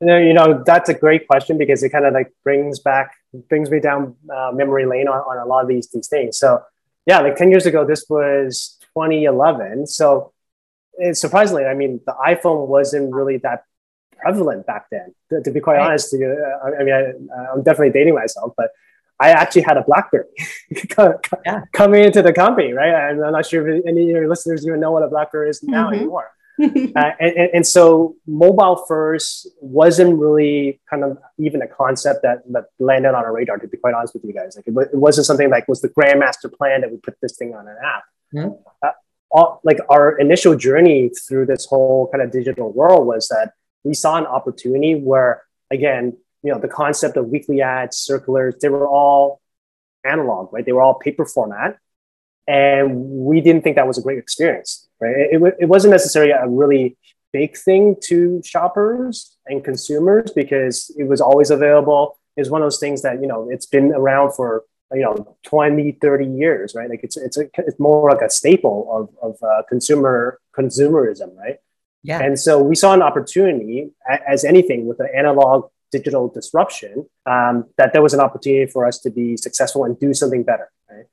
you 0.00 0.06
know, 0.06 0.18
you 0.18 0.32
know 0.32 0.62
that's 0.64 0.88
a 0.88 0.94
great 0.94 1.26
question 1.26 1.58
because 1.58 1.82
it 1.82 1.90
kind 1.90 2.06
of 2.06 2.14
like 2.14 2.32
brings 2.42 2.78
back 2.78 3.14
brings 3.48 3.70
me 3.70 3.80
down 3.80 4.16
uh, 4.34 4.52
memory 4.54 4.86
lane 4.86 5.08
on, 5.08 5.18
on 5.18 5.36
a 5.36 5.46
lot 5.46 5.62
of 5.62 5.68
these 5.68 5.88
these 5.90 6.08
things. 6.08 6.38
So 6.38 6.62
yeah, 7.04 7.20
like 7.20 7.36
ten 7.36 7.50
years 7.50 7.66
ago, 7.66 7.84
this 7.84 8.06
was 8.08 8.78
2011. 8.96 9.86
So 9.86 10.32
surprisingly, 11.12 11.64
I 11.64 11.74
mean, 11.74 12.00
the 12.06 12.14
iPhone 12.26 12.66
wasn't 12.66 13.14
really 13.14 13.38
that 13.38 13.64
prevalent 14.18 14.66
back 14.66 14.86
then. 14.90 15.14
To, 15.30 15.42
to 15.42 15.50
be 15.50 15.60
quite 15.60 15.76
right. 15.76 15.88
honest, 15.88 16.12
you, 16.12 16.26
uh, 16.26 16.70
I 16.78 16.84
mean, 16.84 16.94
I, 16.94 17.52
am 17.52 17.62
definitely 17.62 17.90
dating 17.90 18.14
myself, 18.14 18.52
but 18.56 18.70
I 19.18 19.30
actually 19.30 19.62
had 19.62 19.76
a 19.76 19.82
BlackBerry 19.82 20.24
yeah. 21.44 21.62
coming 21.72 22.04
into 22.04 22.22
the 22.22 22.32
company, 22.32 22.72
right? 22.72 23.10
And 23.10 23.24
I'm 23.24 23.32
not 23.32 23.46
sure 23.46 23.68
if 23.68 23.84
any 23.86 24.04
of 24.04 24.08
your 24.08 24.28
listeners 24.28 24.66
even 24.66 24.80
know 24.80 24.92
what 24.92 25.02
a 25.02 25.08
BlackBerry 25.08 25.50
is 25.50 25.62
now 25.62 25.86
mm-hmm. 25.86 25.94
anymore. 25.94 26.30
uh, 26.62 26.64
and, 26.64 27.36
and, 27.36 27.50
and, 27.54 27.66
so 27.66 28.16
mobile 28.26 28.84
first 28.86 29.48
wasn't 29.62 30.18
really 30.18 30.78
kind 30.90 31.04
of 31.04 31.16
even 31.38 31.62
a 31.62 31.66
concept 31.66 32.20
that, 32.22 32.40
that 32.52 32.64
landed 32.78 33.08
on 33.08 33.14
our 33.14 33.32
radar, 33.32 33.56
to 33.56 33.66
be 33.66 33.78
quite 33.78 33.94
honest 33.94 34.12
with 34.12 34.24
you 34.24 34.34
guys. 34.34 34.56
Like 34.56 34.66
it, 34.66 34.90
it 34.92 34.98
wasn't 34.98 35.26
something 35.26 35.48
like 35.48 35.66
was 35.68 35.80
the 35.80 35.88
grandmaster 35.88 36.52
plan 36.52 36.82
that 36.82 36.90
we 36.90 36.98
put 36.98 37.14
this 37.22 37.36
thing 37.36 37.54
on 37.54 37.66
an 37.66 37.76
app. 37.82 38.02
Mm-hmm. 38.34 38.50
Uh, 38.82 38.90
all, 39.30 39.60
like 39.64 39.78
our 39.88 40.18
initial 40.18 40.56
journey 40.56 41.10
through 41.26 41.46
this 41.46 41.66
whole 41.66 42.08
kind 42.12 42.22
of 42.22 42.30
digital 42.32 42.72
world 42.72 43.06
was 43.06 43.28
that 43.28 43.52
we 43.84 43.94
saw 43.94 44.16
an 44.18 44.26
opportunity 44.26 44.94
where, 44.94 45.44
again, 45.70 46.16
you 46.42 46.52
know, 46.52 46.58
the 46.58 46.68
concept 46.68 47.16
of 47.16 47.28
weekly 47.28 47.60
ads, 47.62 47.96
circulars, 47.96 48.56
they 48.60 48.68
were 48.68 48.88
all 48.88 49.40
analog, 50.04 50.52
right? 50.52 50.64
They 50.64 50.72
were 50.72 50.82
all 50.82 50.94
paper 50.94 51.24
format. 51.24 51.78
And 52.48 52.96
we 53.00 53.40
didn't 53.40 53.62
think 53.62 53.76
that 53.76 53.86
was 53.86 53.98
a 53.98 54.02
great 54.02 54.18
experience, 54.18 54.88
right? 55.00 55.14
It, 55.16 55.42
it, 55.42 55.56
it 55.60 55.66
wasn't 55.66 55.92
necessarily 55.92 56.32
a 56.32 56.48
really 56.48 56.96
big 57.32 57.56
thing 57.56 57.94
to 58.04 58.42
shoppers 58.44 59.36
and 59.46 59.62
consumers 59.62 60.32
because 60.34 60.92
it 60.98 61.04
was 61.04 61.20
always 61.20 61.50
available. 61.50 62.18
It's 62.36 62.50
one 62.50 62.62
of 62.62 62.66
those 62.66 62.80
things 62.80 63.02
that, 63.02 63.20
you 63.20 63.28
know, 63.28 63.48
it's 63.50 63.66
been 63.66 63.92
around 63.92 64.32
for, 64.32 64.64
you 64.92 65.02
know, 65.02 65.36
20, 65.44 65.92
30 65.92 66.26
years, 66.26 66.74
right? 66.74 66.90
Like 66.90 67.00
it's, 67.02 67.16
it's, 67.16 67.38
a, 67.38 67.48
it's 67.58 67.78
more 67.78 68.10
like 68.10 68.22
a 68.22 68.30
staple 68.30 68.88
of, 69.22 69.30
of 69.30 69.42
uh, 69.42 69.62
consumer 69.68 70.40
consumerism, 70.56 71.36
right? 71.36 71.58
Yeah. 72.02 72.20
And 72.20 72.38
so 72.38 72.62
we 72.62 72.74
saw 72.74 72.94
an 72.94 73.02
opportunity, 73.02 73.90
as 74.26 74.44
anything 74.44 74.86
with 74.86 74.98
the 74.98 75.08
analog 75.14 75.70
digital 75.92 76.28
disruption, 76.28 77.06
um, 77.26 77.66
that 77.76 77.92
there 77.92 78.02
was 78.02 78.14
an 78.14 78.20
opportunity 78.20 78.70
for 78.70 78.86
us 78.86 78.98
to 79.00 79.10
be 79.10 79.36
successful 79.36 79.84
and 79.84 79.98
do 79.98 80.14
something 80.14 80.42
better. 80.42 80.70
Right? 80.90 81.06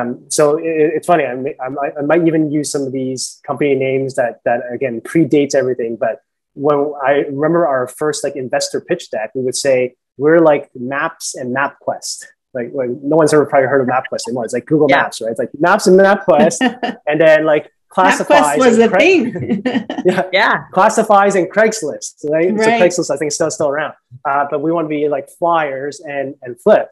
Um, 0.00 0.24
so 0.28 0.56
it, 0.56 0.64
it's 0.64 1.06
funny. 1.06 1.24
I, 1.24 1.34
may, 1.34 1.54
I, 1.60 1.68
might, 1.68 1.92
I 1.98 2.02
might 2.02 2.26
even 2.26 2.50
use 2.50 2.70
some 2.70 2.82
of 2.82 2.92
these 2.92 3.40
company 3.46 3.74
names 3.74 4.14
that 4.14 4.40
that 4.44 4.62
again 4.72 5.00
predates 5.02 5.54
everything. 5.54 5.96
But 5.96 6.20
when 6.54 6.92
I 7.04 7.24
remember 7.28 7.66
our 7.66 7.86
first 7.86 8.24
like 8.24 8.34
investor 8.34 8.80
pitch 8.80 9.10
deck, 9.10 9.32
we 9.34 9.42
would 9.42 9.56
say 9.56 9.94
we're 10.16 10.40
like 10.40 10.70
Maps 10.74 11.34
and 11.34 11.54
MapQuest. 11.54 12.24
Like, 12.58 12.72
like 12.74 12.90
no 13.02 13.16
one's 13.16 13.32
ever 13.32 13.46
probably 13.46 13.68
heard 13.68 13.80
of 13.80 13.86
MapQuest 13.86 14.28
anymore. 14.28 14.44
It's 14.44 14.52
like 14.52 14.66
Google 14.66 14.88
yeah. 14.90 15.02
Maps, 15.02 15.20
right? 15.20 15.30
It's 15.30 15.38
like 15.38 15.50
Maps 15.58 15.86
and 15.86 15.98
MapQuest, 15.98 16.98
and 17.06 17.20
then 17.20 17.44
like 17.44 17.70
classifies 17.88 18.58
was 18.58 18.78
a 18.78 18.88
Cra- 18.88 18.98
thing. 18.98 19.62
yeah, 20.04 20.22
yeah, 20.32 20.64
classifies 20.72 21.36
and 21.36 21.50
Craigslist. 21.50 22.24
Right? 22.28 22.52
right. 22.52 22.64
So 22.64 22.70
Craigslist, 22.70 23.14
I 23.14 23.16
think, 23.16 23.28
is 23.28 23.34
still 23.36 23.50
still 23.50 23.68
around. 23.68 23.94
Uh, 24.24 24.46
but 24.50 24.60
we 24.60 24.72
want 24.72 24.86
to 24.86 24.88
be 24.88 25.08
like 25.08 25.28
flyers 25.38 26.00
and 26.00 26.34
and 26.42 26.56
Flipp. 26.66 26.86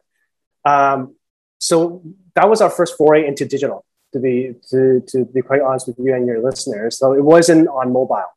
Um, 0.65 1.15
so 1.59 2.03
that 2.35 2.49
was 2.49 2.61
our 2.61 2.69
first 2.69 2.97
foray 2.97 3.27
into 3.27 3.45
digital. 3.45 3.83
To 4.13 4.19
be 4.19 4.53
to 4.69 5.03
to 5.09 5.25
be 5.25 5.41
quite 5.41 5.61
honest 5.61 5.87
with 5.87 5.99
you 5.99 6.15
and 6.15 6.25
your 6.25 6.41
listeners, 6.41 6.97
so 6.97 7.13
it 7.13 7.23
wasn't 7.23 7.67
on 7.67 7.91
mobile. 7.91 8.31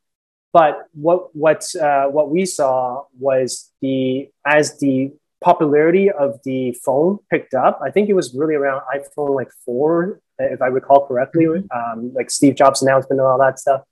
But 0.53 0.87
what 0.93 1.35
what 1.35 1.65
uh, 1.77 2.07
what 2.07 2.31
we 2.31 2.45
saw 2.45 3.05
was 3.19 3.71
the 3.81 4.31
as 4.45 4.79
the 4.81 5.13
popularity 5.41 6.11
of 6.11 6.41
the 6.45 6.73
phone 6.85 7.19
picked 7.31 7.55
up. 7.55 7.81
I 7.83 7.91
think 7.91 8.09
it 8.09 8.15
was 8.15 8.35
really 8.35 8.55
around 8.55 8.83
iPhone 8.95 9.35
like 9.35 9.51
four, 9.65 10.21
if 10.39 10.61
I 10.61 10.67
recall 10.67 11.07
correctly, 11.07 11.47
mm-hmm. 11.47 12.01
um, 12.01 12.13
like 12.15 12.31
Steve 12.31 12.57
Jobs' 12.57 12.83
announcement 12.83 13.21
and 13.21 13.27
all 13.27 13.39
that 13.39 13.59
stuff. 13.59 13.83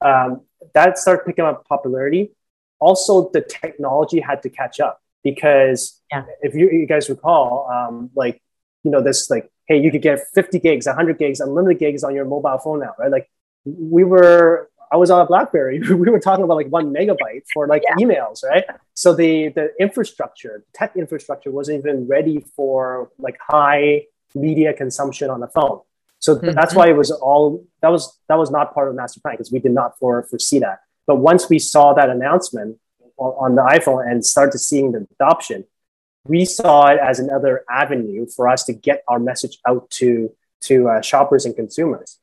Um, 0.00 0.42
that 0.74 0.98
started 0.98 1.24
picking 1.24 1.44
up 1.44 1.66
popularity. 1.66 2.32
Also, 2.78 3.30
the 3.32 3.40
technology 3.40 4.20
had 4.20 4.42
to 4.42 4.50
catch 4.50 4.80
up 4.80 5.00
because 5.22 6.00
yeah. 6.10 6.24
if 6.42 6.54
you, 6.54 6.70
you, 6.70 6.86
guys 6.86 7.08
recall, 7.08 7.68
um, 7.70 8.10
like 8.14 8.42
you 8.84 8.90
know 8.90 9.00
this 9.02 9.28
like 9.30 9.50
hey 9.66 9.80
you 9.80 9.90
could 9.90 10.02
get 10.02 10.20
50 10.34 10.60
gigs 10.60 10.86
100 10.86 11.18
gigs 11.18 11.40
unlimited 11.40 11.80
gigs 11.80 12.04
on 12.04 12.14
your 12.14 12.26
mobile 12.26 12.58
phone 12.58 12.80
now 12.80 12.94
right 12.98 13.10
like 13.10 13.28
we 13.64 14.04
were 14.04 14.70
I 14.92 14.96
was 14.96 15.10
on 15.10 15.20
a 15.20 15.26
BlackBerry. 15.26 15.78
we 15.88 16.10
were 16.10 16.20
talking 16.20 16.44
about 16.44 16.56
like 16.56 16.68
one 16.68 16.92
megabyte 16.92 17.42
for 17.52 17.66
like 17.66 17.82
yeah. 17.82 18.04
emails, 18.04 18.44
right? 18.44 18.64
So 18.94 19.14
the 19.14 19.48
the 19.48 19.72
infrastructure, 19.80 20.64
tech 20.72 20.96
infrastructure, 20.96 21.50
wasn't 21.50 21.80
even 21.80 22.06
ready 22.06 22.44
for 22.56 23.10
like 23.18 23.38
high 23.40 24.06
media 24.34 24.72
consumption 24.72 25.30
on 25.30 25.40
the 25.40 25.48
phone. 25.48 25.80
So 26.18 26.36
mm-hmm. 26.36 26.52
that's 26.52 26.74
why 26.74 26.88
it 26.88 26.96
was 26.96 27.10
all 27.10 27.64
that 27.82 27.90
was 27.90 28.18
that 28.28 28.38
was 28.38 28.50
not 28.50 28.74
part 28.74 28.88
of 28.88 28.94
the 28.94 29.00
master 29.00 29.20
plan 29.20 29.34
because 29.34 29.52
we 29.52 29.58
did 29.58 29.72
not 29.72 29.98
for, 29.98 30.22
foresee 30.24 30.58
that. 30.60 30.80
But 31.06 31.16
once 31.16 31.48
we 31.48 31.58
saw 31.58 31.92
that 31.94 32.08
announcement 32.08 32.78
on, 33.18 33.32
on 33.32 33.54
the 33.56 33.62
iPhone 33.62 34.10
and 34.10 34.24
started 34.24 34.58
seeing 34.58 34.92
the 34.92 35.06
adoption, 35.20 35.64
we 36.26 36.44
saw 36.44 36.86
it 36.86 36.98
as 36.98 37.18
another 37.18 37.64
avenue 37.70 38.26
for 38.26 38.48
us 38.48 38.64
to 38.64 38.72
get 38.72 39.02
our 39.06 39.18
message 39.18 39.58
out 39.68 39.90
to 39.90 40.34
to 40.62 40.88
uh, 40.88 41.02
shoppers 41.02 41.44
and 41.44 41.54
consumers. 41.54 42.18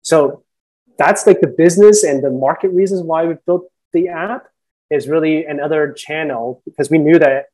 So 0.00 0.44
that's 0.98 1.26
like 1.26 1.40
the 1.40 1.46
business 1.46 2.04
and 2.04 2.22
the 2.22 2.30
market 2.30 2.68
reasons 2.68 3.02
why 3.02 3.24
we 3.24 3.34
built 3.46 3.70
the 3.92 4.08
app 4.08 4.46
is 4.90 5.08
really 5.08 5.44
another 5.44 5.92
channel 5.92 6.62
because 6.64 6.90
we 6.90 6.98
knew 6.98 7.18
that 7.18 7.46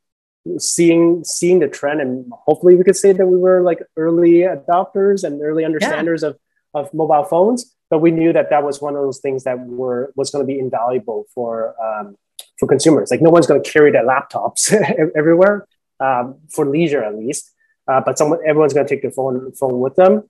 seeing 0.58 1.24
seeing 1.24 1.58
the 1.58 1.68
trend 1.68 2.00
and 2.00 2.30
hopefully 2.32 2.74
we 2.74 2.84
could 2.84 2.96
say 2.96 3.12
that 3.12 3.26
we 3.26 3.36
were 3.36 3.60
like 3.62 3.80
early 3.96 4.40
adopters 4.40 5.24
and 5.24 5.42
early 5.42 5.64
understanders 5.64 6.22
yeah. 6.22 6.30
of 6.30 6.38
of 6.74 6.94
mobile 6.94 7.24
phones 7.24 7.74
but 7.90 7.98
we 7.98 8.10
knew 8.10 8.32
that 8.32 8.50
that 8.50 8.62
was 8.62 8.80
one 8.80 8.94
of 8.94 9.02
those 9.02 9.20
things 9.20 9.44
that 9.44 9.58
were 9.58 10.12
was 10.16 10.30
going 10.30 10.42
to 10.42 10.46
be 10.46 10.58
invaluable 10.58 11.26
for 11.34 11.74
um, 11.82 12.16
for 12.58 12.66
consumers 12.66 13.10
like 13.10 13.20
no 13.20 13.30
one's 13.30 13.46
going 13.46 13.62
to 13.62 13.70
carry 13.70 13.90
their 13.90 14.06
laptops 14.06 14.72
everywhere 15.16 15.66
um, 16.00 16.36
for 16.50 16.64
leisure 16.64 17.02
at 17.02 17.14
least 17.14 17.52
uh, 17.88 18.00
but 18.04 18.16
someone 18.16 18.38
everyone's 18.46 18.72
going 18.72 18.86
to 18.86 18.94
take 18.94 19.02
their 19.02 19.10
phone 19.10 19.52
phone 19.52 19.80
with 19.80 19.96
them 19.96 20.22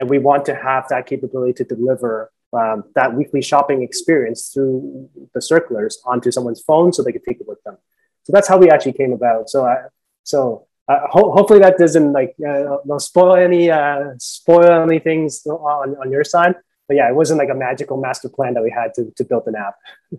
and 0.00 0.10
we 0.10 0.18
want 0.18 0.44
to 0.46 0.54
have 0.54 0.88
that 0.88 1.06
capability 1.06 1.52
to 1.54 1.64
deliver 1.64 2.32
um, 2.52 2.84
that 2.94 3.14
weekly 3.14 3.42
shopping 3.42 3.82
experience 3.82 4.48
through 4.48 5.08
the 5.34 5.42
circulars 5.42 6.00
onto 6.04 6.30
someone's 6.30 6.60
phone 6.60 6.92
so 6.92 7.02
they 7.02 7.12
can 7.12 7.22
take 7.22 7.40
it 7.40 7.48
with 7.48 7.62
them. 7.64 7.76
So 8.24 8.32
that's 8.32 8.48
how 8.48 8.58
we 8.58 8.70
actually 8.70 8.92
came 8.92 9.12
about. 9.12 9.50
So 9.50 9.66
I, 9.66 9.76
so 10.22 10.66
uh, 10.88 11.00
ho- 11.10 11.32
hopefully 11.32 11.60
that 11.60 11.78
doesn't 11.78 12.12
like 12.12 12.34
uh, 12.46 12.76
don't 12.86 13.00
spoil 13.00 13.34
any 13.34 13.70
uh, 13.70 14.12
spoil 14.18 14.82
any 14.82 14.98
things 14.98 15.44
on, 15.46 15.96
on 15.96 16.10
your 16.10 16.24
side. 16.24 16.54
But 16.86 16.96
yeah, 16.96 17.08
it 17.08 17.14
wasn't 17.14 17.38
like 17.38 17.48
a 17.48 17.54
magical 17.54 17.96
master 17.96 18.28
plan 18.28 18.54
that 18.54 18.62
we 18.62 18.70
had 18.70 18.94
to 18.94 19.12
to 19.16 19.24
build 19.24 19.44
an 19.46 19.56
app. 19.56 19.76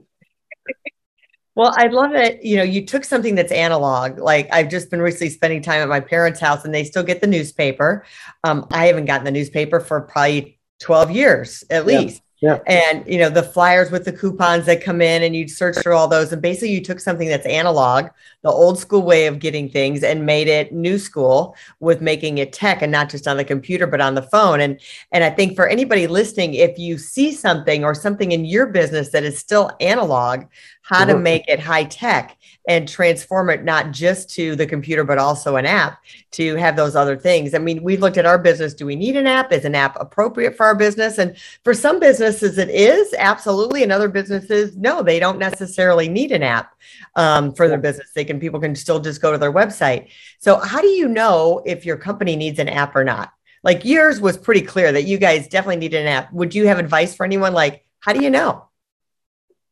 Well, 1.55 1.73
I 1.77 1.87
love 1.87 2.13
it. 2.13 2.43
You 2.43 2.57
know, 2.57 2.63
you 2.63 2.85
took 2.85 3.05
something 3.05 3.33
that's 3.33 3.51
analog. 3.51 4.19
Like 4.19 4.49
I've 4.51 4.69
just 4.69 4.91
been 4.91 5.01
recently 5.01 5.29
spending 5.29 5.61
time 5.61 5.81
at 5.81 5.87
my 5.87 6.01
parents' 6.01 6.39
house 6.39 6.65
and 6.65 6.73
they 6.73 6.83
still 6.83 7.03
get 7.03 7.21
the 7.21 7.27
newspaper. 7.27 8.05
Um, 8.43 8.67
I 8.71 8.87
haven't 8.87 9.05
gotten 9.05 9.23
the 9.23 9.31
newspaper 9.31 9.79
for 9.79 10.01
probably 10.01 10.59
12 10.79 11.11
years 11.11 11.63
at 11.69 11.85
yeah. 11.87 11.99
least. 11.99 12.21
Yeah. 12.41 12.59
And 12.67 13.03
you 13.07 13.17
know, 13.17 13.29
the 13.29 13.41
flyers 13.41 13.91
with 13.91 14.03
the 14.03 14.11
coupons 14.11 14.65
that 14.65 14.83
come 14.83 15.01
in 15.01 15.23
and 15.23 15.35
you'd 15.35 15.49
search 15.49 15.77
through 15.77 15.95
all 15.95 16.09
those. 16.09 16.33
And 16.33 16.41
basically 16.41 16.71
you 16.71 16.81
took 16.83 16.99
something 16.99 17.29
that's 17.29 17.45
analog, 17.45 18.09
the 18.43 18.51
old 18.51 18.77
school 18.77 19.01
way 19.01 19.25
of 19.27 19.39
getting 19.39 19.69
things 19.69 20.03
and 20.03 20.25
made 20.25 20.49
it 20.49 20.73
new 20.73 20.99
school 20.99 21.55
with 21.79 22.01
making 22.01 22.37
it 22.37 22.51
tech 22.51 22.81
and 22.81 22.91
not 22.91 23.09
just 23.09 23.27
on 23.27 23.37
the 23.37 23.45
computer, 23.45 23.87
but 23.87 24.01
on 24.01 24.15
the 24.15 24.21
phone. 24.21 24.59
And 24.59 24.79
and 25.13 25.23
I 25.23 25.29
think 25.29 25.55
for 25.55 25.67
anybody 25.67 26.07
listening, 26.07 26.53
if 26.55 26.77
you 26.77 26.97
see 26.97 27.31
something 27.31 27.85
or 27.85 27.95
something 27.95 28.33
in 28.33 28.43
your 28.43 28.67
business 28.67 29.11
that 29.11 29.23
is 29.23 29.39
still 29.39 29.71
analog, 29.79 30.43
how 30.85 30.99
mm-hmm. 30.99 31.09
to 31.09 31.17
make 31.17 31.47
it 31.47 31.59
high 31.59 31.83
tech 31.83 32.37
and 32.67 32.87
transform 32.87 33.49
it 33.49 33.63
not 33.63 33.91
just 33.91 34.29
to 34.29 34.55
the 34.55 34.67
computer 34.67 35.03
but 35.03 35.17
also 35.17 35.55
an 35.55 35.65
app 35.65 35.99
to 36.31 36.55
have 36.55 36.75
those 36.75 36.95
other 36.95 37.17
things. 37.17 37.55
I 37.55 37.57
mean 37.57 37.81
we've 37.81 37.99
looked 37.99 38.17
at 38.17 38.25
our 38.25 38.37
business. 38.37 38.75
Do 38.75 38.85
we 38.85 38.95
need 38.95 39.15
an 39.15 39.25
app? 39.25 39.51
Is 39.51 39.65
an 39.65 39.73
app 39.73 39.99
appropriate 39.99 40.55
for 40.55 40.65
our 40.67 40.75
business? 40.75 41.17
And 41.17 41.35
for 41.63 41.73
some 41.73 41.99
businesses 41.99 42.59
it 42.59 42.69
is 42.69 43.15
absolutely. 43.17 43.81
And 43.81 43.91
other 43.91 44.09
businesses 44.09 44.77
no 44.77 45.01
they 45.01 45.19
don't 45.19 45.39
necessarily 45.39 46.07
need 46.07 46.31
an 46.31 46.43
app 46.43 46.75
um, 47.15 47.53
for 47.53 47.67
their 47.67 47.79
business. 47.79 48.11
They 48.13 48.25
can 48.25 48.39
people 48.39 48.59
can 48.59 48.75
still 48.75 48.99
just 48.99 49.21
go 49.21 49.31
to 49.31 49.39
their 49.39 49.53
website. 49.53 50.09
So 50.37 50.57
how 50.57 50.81
do 50.81 50.87
you 50.87 51.07
know 51.07 51.63
if 51.65 51.83
your 51.83 51.97
company 51.97 52.35
needs 52.35 52.59
an 52.59 52.69
app 52.69 52.95
or 52.95 53.03
not? 53.03 53.33
Like 53.63 53.83
yours 53.85 54.21
was 54.21 54.37
pretty 54.37 54.61
clear 54.61 54.91
that 54.91 55.03
you 55.03 55.17
guys 55.17 55.47
definitely 55.47 55.77
need 55.77 55.95
an 55.95 56.05
app. 56.05 56.31
Would 56.31 56.53
you 56.53 56.67
have 56.67 56.77
advice 56.77 57.15
for 57.15 57.25
anyone? 57.25 57.53
Like 57.53 57.85
how 58.01 58.13
do 58.13 58.23
you 58.23 58.29
know 58.29 58.64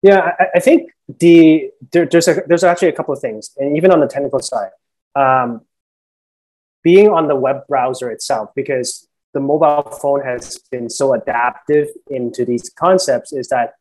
yeah, 0.04 0.34
I, 0.38 0.46
I 0.56 0.60
think 0.60 0.92
the 1.20 1.72
there, 1.92 2.06
there's 2.06 2.28
a, 2.28 2.44
there's 2.46 2.64
actually 2.64 2.90
a 2.90 2.94
couple 2.94 3.14
of 3.14 3.22
things, 3.22 3.52
and 3.58 3.78
even 3.78 3.90
on 3.90 4.02
the 4.02 4.08
technical 4.08 4.40
side, 4.40 4.72
um, 5.16 5.62
being 6.84 7.10
on 7.10 7.28
the 7.30 7.36
web 7.36 7.66
browser 7.68 8.12
itself, 8.12 8.50
because 8.54 9.08
the 9.34 9.40
mobile 9.40 9.90
phone 10.02 10.22
has 10.22 10.60
been 10.70 10.90
so 10.90 11.14
adaptive 11.14 11.88
into 12.12 12.44
these 12.44 12.70
concepts, 12.70 13.32
is 13.32 13.48
that 13.48 13.76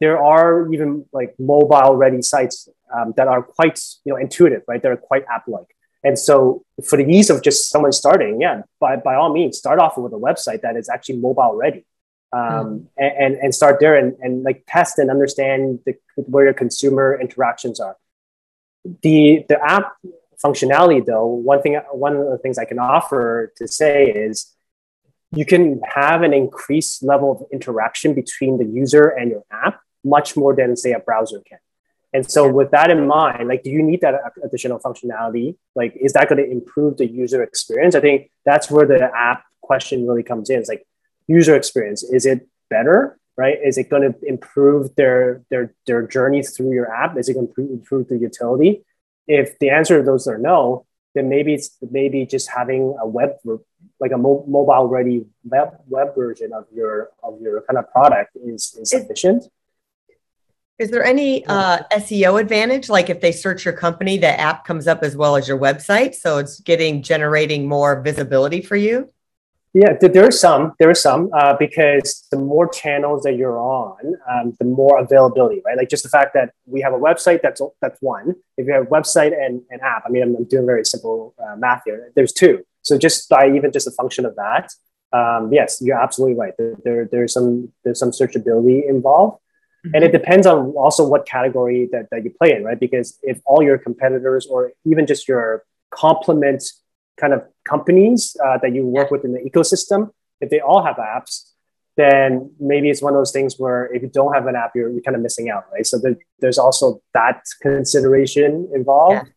there 0.00 0.22
are 0.22 0.72
even 0.72 1.04
like 1.12 1.34
mobile 1.40 1.96
ready 1.96 2.22
sites 2.22 2.68
um, 2.96 3.12
that 3.16 3.26
are 3.26 3.42
quite 3.42 3.80
you 4.04 4.12
know 4.12 4.16
intuitive, 4.16 4.62
right? 4.68 4.80
They're 4.80 4.96
quite 4.96 5.24
app 5.30 5.48
like. 5.48 5.74
And 6.04 6.16
so, 6.16 6.64
for 6.88 6.96
the 6.96 7.04
ease 7.04 7.30
of 7.30 7.42
just 7.42 7.68
someone 7.68 7.90
starting, 7.90 8.40
yeah, 8.40 8.62
by, 8.78 8.94
by 8.94 9.16
all 9.16 9.32
means, 9.32 9.58
start 9.58 9.80
off 9.80 9.98
with 9.98 10.12
a 10.12 10.16
website 10.16 10.60
that 10.60 10.76
is 10.76 10.88
actually 10.88 11.16
mobile 11.16 11.56
ready 11.56 11.84
um, 12.32 12.40
mm. 12.40 12.86
and, 12.96 13.34
and 13.36 13.54
start 13.54 13.78
there 13.80 13.96
and, 13.96 14.16
and 14.20 14.42
like 14.42 14.64
test 14.66 14.98
and 14.98 15.10
understand 15.10 15.80
the, 15.86 15.94
where 16.16 16.44
your 16.44 16.54
consumer 16.54 17.18
interactions 17.20 17.80
are. 17.80 17.96
The, 19.02 19.44
the 19.48 19.58
app 19.62 19.92
functionality 20.44 21.04
though, 21.04 21.26
one 21.26 21.62
thing, 21.62 21.80
one 21.92 22.16
of 22.16 22.30
the 22.30 22.38
things 22.38 22.58
I 22.58 22.64
can 22.64 22.78
offer 22.78 23.52
to 23.56 23.66
say 23.66 24.06
is 24.10 24.54
you 25.32 25.44
can 25.44 25.80
have 25.84 26.22
an 26.22 26.32
increased 26.32 27.02
level 27.02 27.32
of 27.32 27.42
interaction 27.52 28.14
between 28.14 28.58
the 28.58 28.64
user 28.64 29.08
and 29.08 29.30
your 29.30 29.44
app 29.52 29.80
much 30.04 30.36
more 30.36 30.54
than 30.54 30.76
say 30.76 30.92
a 30.92 31.00
browser 31.00 31.40
can. 31.40 31.58
And 32.14 32.30
so 32.30 32.50
with 32.50 32.70
that 32.70 32.90
in 32.90 33.06
mind, 33.06 33.48
like, 33.48 33.62
do 33.62 33.70
you 33.70 33.82
need 33.82 34.00
that 34.00 34.14
additional 34.42 34.78
functionality? 34.78 35.56
Like, 35.74 35.94
is 36.00 36.14
that 36.14 36.28
going 36.30 36.42
to 36.42 36.50
improve 36.50 36.96
the 36.96 37.06
user 37.06 37.42
experience? 37.42 37.94
I 37.94 38.00
think 38.00 38.30
that's 38.46 38.70
where 38.70 38.86
the 38.86 39.10
app 39.14 39.44
question 39.60 40.06
really 40.06 40.22
comes 40.22 40.48
in. 40.48 40.58
It's 40.58 40.70
like, 40.70 40.86
user 41.28 41.54
experience? 41.54 42.02
Is 42.02 42.26
it 42.26 42.48
better? 42.68 43.18
Right? 43.36 43.56
Is 43.64 43.78
it 43.78 43.88
going 43.88 44.02
to 44.02 44.18
improve 44.26 44.96
their 44.96 45.42
their 45.48 45.72
their 45.86 46.04
journey 46.06 46.42
through 46.42 46.72
your 46.72 46.92
app? 46.92 47.16
Is 47.16 47.28
it 47.28 47.34
going 47.34 47.52
to 47.54 47.72
improve 47.72 48.08
the 48.08 48.18
utility? 48.18 48.84
If 49.28 49.58
the 49.60 49.70
answer 49.70 49.98
to 49.98 50.04
those 50.04 50.26
are 50.26 50.38
no, 50.38 50.86
then 51.14 51.28
maybe 51.28 51.54
it's 51.54 51.76
maybe 51.90 52.26
just 52.26 52.48
having 52.50 52.96
a 53.00 53.06
web 53.06 53.36
like 54.00 54.12
a 54.12 54.18
mo- 54.18 54.44
mobile 54.48 54.88
ready 54.88 55.24
web 55.44 55.78
web 55.88 56.14
version 56.14 56.52
of 56.52 56.64
your 56.74 57.10
of 57.22 57.40
your 57.40 57.62
kind 57.62 57.78
of 57.78 57.90
product 57.92 58.36
is, 58.36 58.76
is 58.80 58.90
sufficient. 58.90 59.44
Is 60.78 60.90
there 60.90 61.04
any 61.04 61.44
uh, 61.46 61.80
SEO 61.92 62.40
advantage? 62.40 62.88
Like 62.88 63.10
if 63.10 63.20
they 63.20 63.32
search 63.32 63.64
your 63.64 63.74
company, 63.74 64.16
the 64.16 64.38
app 64.38 64.64
comes 64.64 64.86
up 64.86 65.02
as 65.02 65.16
well 65.16 65.34
as 65.34 65.48
your 65.48 65.58
website, 65.58 66.14
so 66.14 66.38
it's 66.38 66.60
getting 66.60 67.02
generating 67.02 67.66
more 67.66 68.00
visibility 68.00 68.62
for 68.62 68.76
you. 68.76 69.12
Yeah, 69.74 69.92
there 70.00 70.26
are 70.26 70.30
some. 70.30 70.72
There 70.78 70.88
are 70.88 70.94
some 70.94 71.30
uh, 71.34 71.54
because 71.58 72.26
the 72.30 72.38
more 72.38 72.68
channels 72.68 73.22
that 73.24 73.36
you're 73.36 73.60
on, 73.60 74.14
um, 74.30 74.56
the 74.58 74.64
more 74.64 74.98
availability, 74.98 75.60
right? 75.64 75.76
Like 75.76 75.90
just 75.90 76.02
the 76.02 76.08
fact 76.08 76.32
that 76.34 76.54
we 76.66 76.80
have 76.80 76.94
a 76.94 76.98
website, 76.98 77.42
that's 77.42 77.60
that's 77.82 78.00
one. 78.00 78.34
If 78.56 78.66
you 78.66 78.72
have 78.72 78.84
a 78.84 78.86
website 78.86 79.32
and 79.32 79.60
an 79.70 79.80
app, 79.82 80.04
I 80.06 80.08
mean, 80.10 80.22
I'm, 80.22 80.36
I'm 80.36 80.44
doing 80.44 80.64
very 80.64 80.84
simple 80.84 81.34
uh, 81.38 81.56
math 81.56 81.82
here. 81.84 82.10
There's 82.16 82.32
two. 82.32 82.64
So 82.82 82.96
just 82.96 83.28
by 83.28 83.50
even 83.54 83.70
just 83.70 83.86
a 83.86 83.90
function 83.90 84.24
of 84.24 84.34
that, 84.36 84.72
um, 85.12 85.52
yes, 85.52 85.78
you're 85.82 86.00
absolutely 86.00 86.36
right. 86.36 86.54
There, 86.58 86.74
there, 86.84 87.08
there's 87.10 87.34
some 87.34 87.70
there's 87.84 87.98
some 87.98 88.10
searchability 88.10 88.88
involved, 88.88 89.38
mm-hmm. 89.86 89.94
and 89.94 90.04
it 90.04 90.12
depends 90.12 90.46
on 90.46 90.72
also 90.72 91.06
what 91.06 91.26
category 91.26 91.88
that, 91.92 92.08
that 92.10 92.24
you 92.24 92.30
play 92.30 92.54
in, 92.54 92.64
right? 92.64 92.80
Because 92.80 93.18
if 93.22 93.38
all 93.44 93.62
your 93.62 93.76
competitors 93.76 94.46
or 94.46 94.72
even 94.86 95.06
just 95.06 95.28
your 95.28 95.64
complement 95.90 96.64
kind 97.20 97.32
of 97.32 97.42
companies 97.64 98.36
uh, 98.44 98.58
that 98.62 98.74
you 98.74 98.86
work 98.86 99.10
with 99.10 99.24
in 99.24 99.32
the 99.32 99.40
ecosystem, 99.40 100.10
if 100.40 100.50
they 100.50 100.60
all 100.60 100.82
have 100.84 100.96
apps, 100.96 101.50
then 101.96 102.52
maybe 102.60 102.90
it's 102.90 103.02
one 103.02 103.12
of 103.12 103.18
those 103.18 103.32
things 103.32 103.56
where 103.58 103.92
if 103.92 104.02
you 104.02 104.08
don't 104.08 104.32
have 104.32 104.46
an 104.46 104.54
app, 104.54 104.70
you're, 104.74 104.90
you're 104.90 105.02
kind 105.02 105.16
of 105.16 105.22
missing 105.22 105.50
out, 105.50 105.64
right? 105.72 105.84
So 105.84 105.98
there, 105.98 106.16
there's 106.38 106.58
also 106.58 107.02
that 107.12 107.42
consideration 107.60 108.70
involved. 108.72 109.28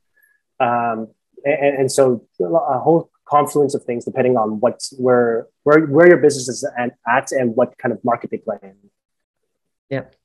Yeah. 0.60 0.92
Um, 0.92 1.08
and, 1.44 1.78
and 1.80 1.92
so 1.92 2.28
a 2.40 2.80
whole 2.80 3.10
confluence 3.26 3.74
of 3.74 3.84
things 3.84 4.06
depending 4.06 4.38
on 4.38 4.60
what's 4.60 4.94
where 5.00 5.48
where 5.64 5.86
where 5.86 6.08
your 6.08 6.18
business 6.18 6.50
is 6.50 6.70
at 7.08 7.32
and 7.32 7.56
what 7.56 7.78
kind 7.78 7.94
of 7.94 8.04
market 8.04 8.30
they 8.30 8.38
play 8.38 8.58
in. 8.62 8.76
Yep. 9.90 10.16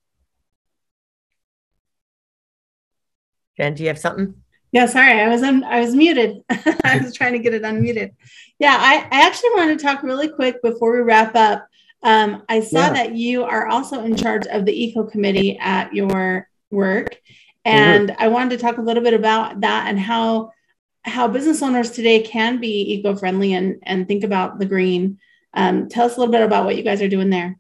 Jen, 3.57 3.75
do 3.75 3.83
you 3.83 3.89
have 3.89 3.99
something? 3.99 4.35
Yeah, 4.77 4.85
sorry, 4.85 5.23
I 5.23 5.29
was 5.29 5.43
un- 5.43 5.65
I 5.65 5.81
was 5.81 5.95
muted. 5.95 6.45
I 6.51 6.99
was 7.03 7.15
trying 7.15 7.33
to 7.33 7.39
get 7.39 7.55
it 7.55 7.63
unmuted. 7.63 8.13
Yeah, 8.59 8.77
I, 8.79 9.09
I 9.11 9.27
actually 9.27 9.49
want 9.55 9.71
to 9.71 9.83
talk 9.83 10.03
really 10.03 10.29
quick 10.29 10.61
before 10.61 10.93
we 10.93 11.01
wrap 11.01 11.35
up. 11.35 11.67
Um, 12.03 12.43
I 12.51 12.61
saw 12.61 12.89
yeah. 12.89 12.93
that 12.93 13.15
you 13.15 13.45
are 13.45 13.69
also 13.69 14.03
in 14.03 14.17
charge 14.17 14.47
of 14.49 14.67
the 14.67 14.85
eco 14.85 15.05
committee 15.05 15.59
at 15.59 15.95
your 15.95 16.51
work, 16.71 17.19
and 17.65 18.11
mm-hmm. 18.11 18.23
I 18.23 18.29
wanted 18.29 18.51
to 18.51 18.59
talk 18.59 18.77
a 18.77 18.83
little 18.83 19.03
bit 19.03 19.15
about 19.15 19.63
that 19.63 19.87
and 19.89 19.99
how 19.99 20.53
how 21.05 21.27
business 21.27 21.63
owners 21.63 21.93
today 21.93 22.21
can 22.21 22.61
be 22.61 22.93
eco 22.97 23.17
friendly 23.17 23.55
and 23.55 23.79
and 23.85 24.07
think 24.07 24.25
about 24.25 24.59
the 24.59 24.67
green. 24.67 25.19
Um, 25.55 25.89
tell 25.89 26.05
us 26.05 26.17
a 26.17 26.21
little 26.21 26.33
bit 26.33 26.43
about 26.43 26.67
what 26.67 26.77
you 26.77 26.83
guys 26.83 27.01
are 27.01 27.09
doing 27.09 27.31
there. 27.31 27.59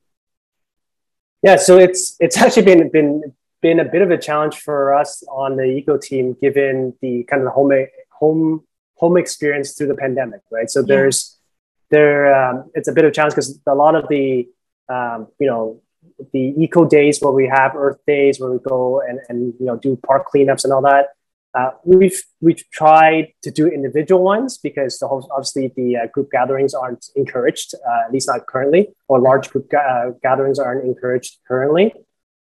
Yeah, 1.43 1.57
so 1.57 1.79
it's 1.79 2.15
it's 2.21 2.37
actually 2.37 2.65
been 2.65 2.91
been 2.91 3.35
been 3.67 3.81
a 3.81 3.85
bit 3.85 4.03
of 4.07 4.11
a 4.13 4.19
challenge 4.29 4.57
for 4.67 4.95
us 4.95 5.25
on 5.45 5.57
the 5.57 5.65
eco 5.65 5.97
team, 5.99 6.37
given 6.41 6.95
the 7.03 7.25
kind 7.25 7.43
of 7.43 7.47
the 7.47 7.55
home 7.59 7.73
home 8.21 8.65
home 9.01 9.17
experience 9.17 9.69
through 9.75 9.89
the 9.89 10.01
pandemic, 10.05 10.43
right? 10.57 10.71
So 10.71 10.81
yeah. 10.81 10.87
there's 10.93 11.19
there 11.91 12.21
um, 12.41 12.71
it's 12.75 12.89
a 12.93 12.93
bit 12.93 13.05
of 13.05 13.11
a 13.11 13.15
challenge 13.17 13.35
because 13.35 13.61
a 13.67 13.75
lot 13.75 13.95
of 13.97 14.05
the 14.09 14.49
um, 14.89 15.27
you 15.41 15.49
know 15.49 15.83
the 16.33 16.45
eco 16.65 16.85
days 16.85 17.21
where 17.21 17.33
we 17.41 17.47
have 17.59 17.73
Earth 17.75 18.01
days 18.07 18.39
where 18.41 18.53
we 18.57 18.61
go 18.75 19.01
and 19.01 19.19
and 19.29 19.39
you 19.59 19.67
know 19.69 19.77
do 19.77 19.91
park 20.09 20.23
cleanups 20.33 20.63
and 20.63 20.73
all 20.73 20.83
that. 20.83 21.07
Uh, 21.59 21.71
we've 21.85 22.23
we've 22.41 22.65
tried 22.71 23.33
to 23.43 23.51
do 23.51 23.67
individual 23.67 24.23
ones 24.23 24.59
because 24.59 24.99
the 25.01 25.09
whole, 25.09 25.27
obviously 25.33 25.73
the 25.75 25.97
uh, 25.97 26.07
group 26.15 26.31
gatherings 26.31 26.73
aren't 26.73 27.05
encouraged, 27.17 27.75
uh, 27.75 28.07
at 28.07 28.13
least 28.13 28.29
not 28.29 28.47
currently, 28.47 28.83
or 29.09 29.19
large 29.19 29.51
group 29.51 29.71
ga- 29.71 29.89
uh, 29.93 30.11
gatherings 30.23 30.59
aren't 30.59 30.85
encouraged 30.85 31.39
currently. 31.49 31.87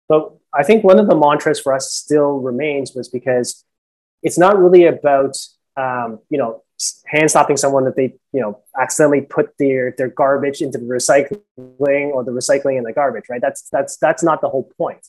But 0.10 0.39
I 0.54 0.64
think 0.64 0.84
one 0.84 1.00
of 1.00 1.08
the 1.08 1.16
mantras 1.16 1.60
for 1.60 1.74
us 1.74 1.94
still 1.94 2.40
remains 2.40 2.94
was 2.94 3.08
because 3.10 3.64
it's 4.24 4.38
not 4.38 4.58
really 4.58 4.86
about 4.86 5.38
um, 5.78 6.20
you 6.30 6.38
know 6.38 6.64
hand 7.06 7.30
stopping 7.30 7.58
someone 7.58 7.86
that 7.86 7.96
they 7.96 8.16
you 8.34 8.42
know 8.42 8.62
accidentally 8.80 9.22
put 9.22 9.58
their 9.58 9.94
their 9.98 10.08
garbage 10.08 10.62
into 10.62 10.78
the 10.78 10.86
recycling 10.86 12.10
or 12.14 12.24
the 12.24 12.32
recycling 12.32 12.78
in 12.78 12.84
the 12.84 12.94
garbage 12.94 13.26
right? 13.30 13.42
That's 13.42 13.70
that's 13.70 13.98
that's 13.98 14.24
not 14.24 14.42
the 14.42 14.50
whole 14.50 14.70
point. 14.78 15.06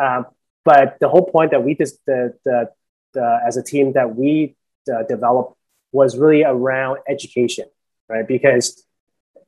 Um, 0.00 0.26
but 0.64 0.98
the 1.00 1.08
whole 1.08 1.26
point 1.26 1.50
that 1.50 1.64
we 1.64 1.74
just 1.74 1.98
the, 2.06 2.34
the, 2.44 2.70
the 3.14 3.40
as 3.46 3.56
a 3.56 3.62
team 3.62 3.94
that 3.94 4.14
we 4.14 4.56
uh, 4.92 5.02
developed 5.04 5.56
was 5.92 6.16
really 6.16 6.44
around 6.44 6.98
education 7.08 7.66
right? 8.12 8.26
Because 8.28 8.84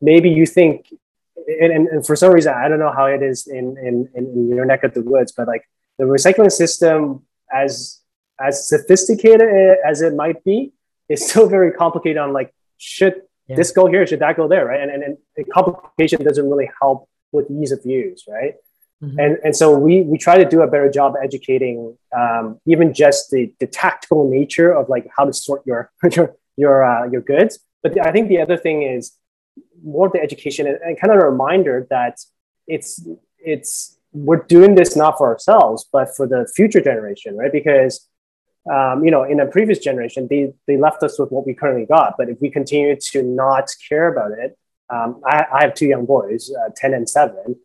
maybe 0.01 0.31
you 0.31 0.47
think 0.47 0.93
and, 1.37 1.73
and, 1.73 1.89
and, 1.89 2.07
for 2.07 2.17
some 2.17 2.33
reason, 2.33 2.53
I 2.55 2.69
don't 2.69 2.79
know 2.79 2.93
how 2.93 3.07
it 3.07 3.23
is 3.23 3.47
in, 3.47 3.77
in, 3.79 4.09
in 4.15 4.49
your 4.49 4.65
neck 4.65 4.85
of 4.85 4.95
the 4.95 5.03
woods, 5.03 5.33
but 5.33 5.47
like 5.47 5.69
the 5.99 6.05
recycling 6.05 6.51
system 6.51 7.25
as 7.53 8.01
as 8.41 8.69
sophisticated 8.69 9.77
as 9.87 10.01
it 10.01 10.15
might 10.15 10.43
be, 10.45 10.73
is 11.09 11.29
still 11.29 11.49
very 11.49 11.73
complicated 11.73 12.19
on 12.19 12.33
like, 12.33 12.53
should 12.79 13.23
yeah. 13.49 13.57
this 13.57 13.71
go 13.71 13.87
here? 13.87 14.07
Should 14.07 14.21
that 14.21 14.37
go 14.37 14.49
there? 14.49 14.67
Right. 14.67 14.81
And, 14.81 14.91
and, 14.91 15.03
and 15.03 15.19
the 15.37 15.45
complication 15.45 16.23
doesn't 16.25 16.49
really 16.49 16.71
help 16.81 17.09
with 17.33 17.51
ease 17.51 17.73
of 17.73 17.81
use. 17.85 18.25
Right. 18.29 18.55
Mm-hmm. 19.03 19.19
And, 19.19 19.39
and 19.45 19.57
so 19.57 19.77
we, 19.77 20.03
we 20.03 20.19
try 20.19 20.39
to 20.39 20.49
do 20.49 20.63
a 20.63 20.67
better 20.67 20.91
job 20.91 21.15
educating 21.23 21.97
um, 22.17 22.61
even 22.67 22.95
just 22.95 23.31
the, 23.31 23.53
the 23.61 23.67
tactical 23.67 24.31
nature 24.31 24.73
of 24.73 24.89
like 24.89 25.07
how 25.17 25.25
to 25.25 25.33
sort 25.33 25.63
your, 25.67 25.91
your, 26.13 26.37
your, 26.57 26.85
uh, 26.85 27.09
your 27.11 27.21
goods. 27.21 27.59
But 27.83 28.05
I 28.05 28.13
think 28.13 28.29
the 28.29 28.41
other 28.41 28.57
thing 28.57 28.83
is 28.83 29.13
more 29.83 30.07
of 30.07 30.13
the 30.13 30.21
education 30.21 30.67
and, 30.67 30.79
and 30.83 31.01
kind 31.01 31.13
of 31.13 31.23
a 31.23 31.31
reminder 31.31 31.87
that 31.91 32.19
it's, 32.67 33.07
it's, 33.39 33.99
we're 34.13 34.43
doing 34.45 34.75
this 34.75 34.97
not 34.97 35.19
for 35.19 35.27
ourselves, 35.27 35.87
but 35.93 36.15
for 36.17 36.27
the 36.27 36.49
future 36.55 36.81
generation, 36.81 37.37
right? 37.37 37.53
Because 37.53 38.09
um, 38.73 39.05
you 39.05 39.11
know, 39.11 39.25
in 39.25 39.41
a 39.41 39.47
previous 39.47 39.79
generation, 39.79 40.27
they, 40.29 40.53
they 40.67 40.79
left 40.79 41.03
us 41.03 41.19
with 41.19 41.31
what 41.31 41.47
we 41.47 41.53
currently 41.55 41.85
got. 41.85 42.15
But 42.17 42.31
if 42.31 42.41
we 42.41 42.51
continue 42.51 42.97
to 42.97 43.23
not 43.23 43.69
care 43.89 44.09
about 44.11 44.33
it, 44.33 44.57
um, 44.91 45.21
I, 45.27 45.45
I, 45.53 45.63
have 45.63 45.75
two 45.75 45.87
young 45.87 46.07
boys, 46.07 46.51
uh, 46.51 46.71
10 46.75 46.95
and 46.95 47.09
7. 47.09 47.57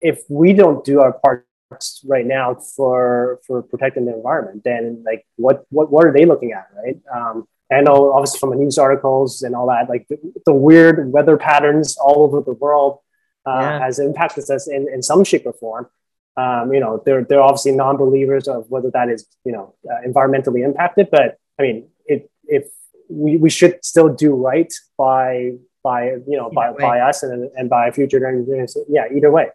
If 0.00 0.22
we 0.28 0.52
don't 0.52 0.84
do 0.84 1.00
our 1.00 1.12
parts 1.12 2.00
right 2.04 2.26
now 2.26 2.54
for 2.54 3.40
for 3.46 3.62
protecting 3.62 4.06
the 4.06 4.14
environment, 4.14 4.62
then 4.64 5.02
like 5.04 5.26
what 5.36 5.66
what, 5.70 5.90
what 5.90 6.06
are 6.06 6.12
they 6.12 6.24
looking 6.24 6.52
at, 6.52 6.68
right? 6.76 6.98
Um, 7.12 7.46
Know 7.70 8.12
obviously 8.12 8.40
from 8.40 8.50
the 8.50 8.56
news 8.56 8.78
articles 8.78 9.42
and 9.42 9.54
all 9.54 9.68
that, 9.68 9.88
like 9.88 10.06
the, 10.08 10.18
the 10.44 10.52
weird 10.52 11.12
weather 11.12 11.36
patterns 11.36 11.96
all 11.96 12.24
over 12.24 12.40
the 12.40 12.52
world 12.52 12.98
uh, 13.46 13.58
yeah. 13.60 13.78
has 13.78 13.98
impacted 13.98 14.50
us 14.50 14.68
in, 14.68 14.88
in 14.92 15.02
some 15.02 15.22
shape 15.22 15.46
or 15.46 15.52
form 15.52 15.88
um, 16.36 16.72
you 16.72 16.80
know, 16.80 17.02
they're 17.04 17.24
they're 17.24 17.42
obviously 17.42 17.72
non-believers 17.72 18.48
of 18.48 18.70
whether 18.70 18.90
that 18.92 19.08
is 19.08 19.26
you 19.44 19.52
know 19.52 19.74
uh, 19.90 20.06
environmentally 20.06 20.64
impacted. 20.64 21.08
But 21.10 21.38
I 21.58 21.62
mean, 21.62 21.88
it, 22.06 22.30
if 22.44 22.68
we, 23.08 23.36
we 23.36 23.50
should 23.50 23.84
still 23.84 24.08
do 24.08 24.34
right 24.34 24.72
by 24.96 25.52
by 25.82 26.18
you 26.26 26.36
know 26.36 26.50
by, 26.50 26.72
by 26.72 27.00
us 27.00 27.22
and 27.22 27.50
and 27.56 27.68
by 27.68 27.90
future 27.90 28.20
generations. 28.20 28.76
Yeah, 28.88 29.06
either 29.14 29.30
way. 29.30 29.48